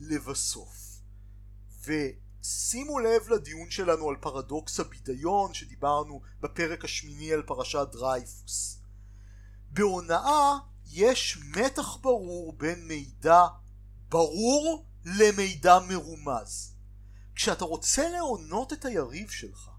ולבסוף, 0.00 0.76
ושימו 2.42 2.98
לב 2.98 3.28
לדיון 3.28 3.70
שלנו 3.70 4.08
על 4.08 4.16
פרדוקס 4.20 4.80
הבידיון 4.80 5.54
שדיברנו 5.54 6.20
בפרק 6.40 6.84
השמיני 6.84 7.32
על 7.32 7.42
פרשת 7.42 7.88
דרייפוס. 7.92 8.78
בהונאה 9.70 10.58
יש 10.86 11.38
מתח 11.56 11.96
ברור 11.96 12.52
בין 12.52 12.88
מידע 12.88 13.46
ברור 14.08 14.86
למידע 15.04 15.78
מרומז. 15.88 16.74
כשאתה 17.34 17.64
רוצה 17.64 18.08
להונות 18.08 18.72
את 18.72 18.84
היריב 18.84 19.30
שלך 19.30 19.70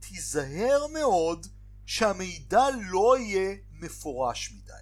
תיזהר 0.00 0.86
מאוד 0.92 1.46
שהמידע 1.86 2.64
לא 2.90 3.18
יהיה 3.18 3.56
מפורש 3.72 4.52
מדי. 4.52 4.72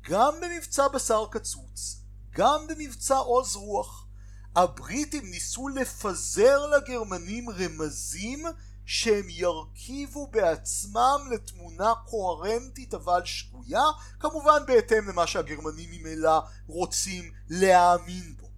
גם 0.00 0.34
במבצע 0.42 0.88
בשר 0.88 1.26
קצוץ, 1.30 2.00
גם 2.30 2.66
במבצע 2.68 3.16
עוז 3.16 3.56
רוח, 3.56 4.07
הבריטים 4.56 5.30
ניסו 5.30 5.68
לפזר 5.68 6.66
לגרמנים 6.66 7.50
רמזים 7.50 8.44
שהם 8.86 9.24
ירכיבו 9.28 10.26
בעצמם 10.26 11.18
לתמונה 11.30 11.92
קוהרנטית 12.06 12.94
אבל 12.94 13.24
שגויה, 13.24 13.84
כמובן 14.20 14.62
בהתאם 14.66 15.08
למה 15.08 15.26
שהגרמנים 15.26 15.90
ממילא 15.90 16.40
רוצים 16.66 17.32
להאמין 17.48 18.36
בו. 18.36 18.48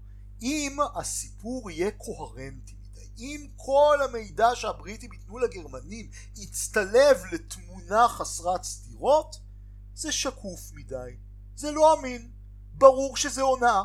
אם 0.43 0.77
הסיפור 0.97 1.71
יהיה 1.71 1.91
קוהרנטי 1.91 2.81
אם 3.21 3.47
כל 3.57 3.99
המידע 4.05 4.49
שהבריטים 4.55 5.13
ייתנו 5.13 5.39
לגרמנים 5.39 6.11
יצטלב 6.37 7.17
לתמונה 7.33 8.09
חסרת 8.09 8.65
סתירות, 8.65 9.37
זה 9.95 10.13
שקוף 10.13 10.73
מדי, 10.75 11.17
זה 11.57 11.73
לא 11.73 11.99
אמין, 11.99 12.31
ברור 12.73 13.17
שזה 13.17 13.43
הונאה. 13.43 13.83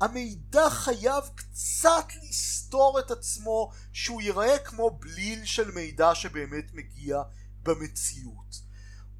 המידע 0.00 0.70
חייב 0.70 1.24
קצת 1.34 2.06
לסתור 2.22 2.98
את 2.98 3.10
עצמו 3.10 3.72
שהוא 3.92 4.22
ייראה 4.22 4.58
כמו 4.58 4.90
בליל 4.90 5.44
של 5.44 5.70
מידע 5.70 6.14
שבאמת 6.14 6.74
מגיע 6.74 7.22
במציאות. 7.62 8.60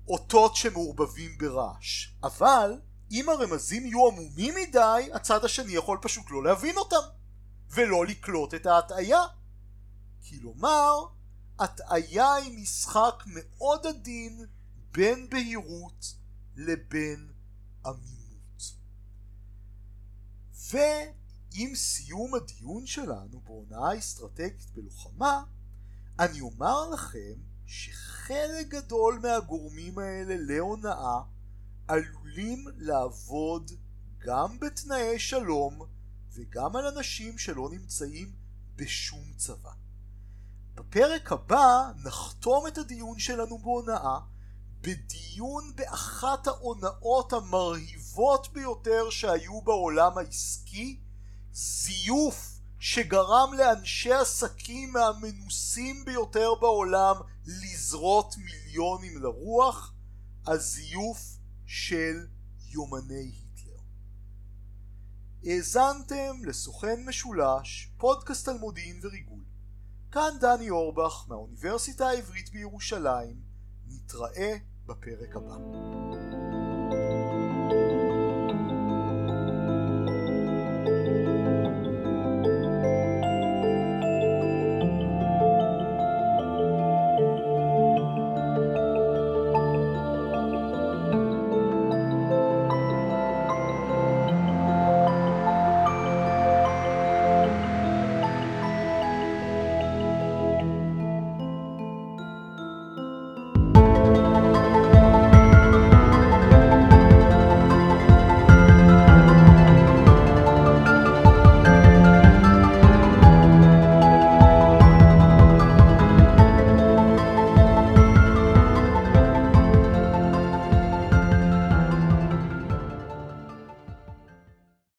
אותות 0.09 0.57
שמעורבבים 0.57 1.39
ברעש. 1.39 2.09
אבל 2.23 2.81
אם 3.11 3.29
הרמזים 3.29 3.87
יהיו 3.87 4.09
עמומים 4.09 4.55
מדי, 4.55 5.11
הצד 5.13 5.45
השני 5.45 5.73
יכול 5.73 5.99
פשוט 6.03 6.31
לא 6.31 6.45
להבין 6.45 6.77
אותם. 6.77 6.97
ולא 7.71 8.07
לקלוט 8.07 8.55
את 8.55 8.67
ההטעיה. 8.67 9.23
כלומר, 10.29 10.95
הטעיה 11.59 12.35
היא 12.35 12.59
משחק 12.59 13.23
מאוד 13.27 13.87
עדין 13.87 14.47
בין 14.93 15.31
בהירות 15.31 16.15
לבין 16.57 17.33
עמימות. 17.87 18.20
ועם 20.71 21.75
סיום 21.75 22.35
הדיון 22.35 22.87
שלנו 22.87 23.41
בהונאה 23.41 23.99
אסטרטגית 23.99 24.71
בלוחמה, 24.75 25.43
אני 26.19 26.41
אומר 26.41 26.91
לכם 26.91 27.35
שחלק 27.67 28.69
גדול 28.69 29.21
מהגורמים 29.23 29.99
האלה 29.99 30.35
להונאה 30.39 31.21
עלולים 31.89 32.65
לעבוד 32.77 33.71
גם 34.19 34.59
בתנאי 34.61 35.19
שלום 35.19 35.81
וגם 36.33 36.77
על 36.77 36.87
אנשים 36.87 37.39
שלא 37.39 37.71
נמצאים 37.73 38.33
בשום 38.77 39.33
צבא. 39.37 39.73
בפרק 40.75 41.33
הבא 41.33 41.93
נחתום 42.05 42.67
את 42.67 42.79
הדיון 42.79 43.19
שלנו 43.19 43.59
בהונאה 43.59 44.19
בדיון 44.81 45.73
באחת 45.77 46.47
ההונאות 46.47 47.33
המרהיבות 47.33 48.53
ביותר 48.53 49.11
שהיו 49.11 49.61
בעולם 49.61 50.19
העסקי, 50.19 51.01
זיוף 51.53 52.61
שגרם 52.79 53.55
לאנשי 53.59 54.13
עסקים 54.13 54.93
מהמנוסים 54.93 56.05
ביותר 56.05 56.55
בעולם 56.61 57.17
לזרות 57.47 58.35
מיליונים 58.39 59.23
לרוח, 59.23 59.95
הזיוף 60.47 61.37
של 61.67 62.27
יומני 62.69 63.33
האזנתם 65.45 66.45
לסוכן 66.45 67.05
משולש, 67.07 67.91
פודקאסט 67.99 68.49
על 68.49 68.59
מודיעין 68.59 69.01
וריגול. 69.03 69.45
כאן 70.13 70.31
דני 70.41 70.71
אורבך 70.71 71.25
מהאוניברסיטה 71.29 72.09
העברית 72.09 72.51
בירושלים. 72.51 73.41
נתראה 73.87 74.57
בפרק 74.91 75.37
הבא. 75.37 75.57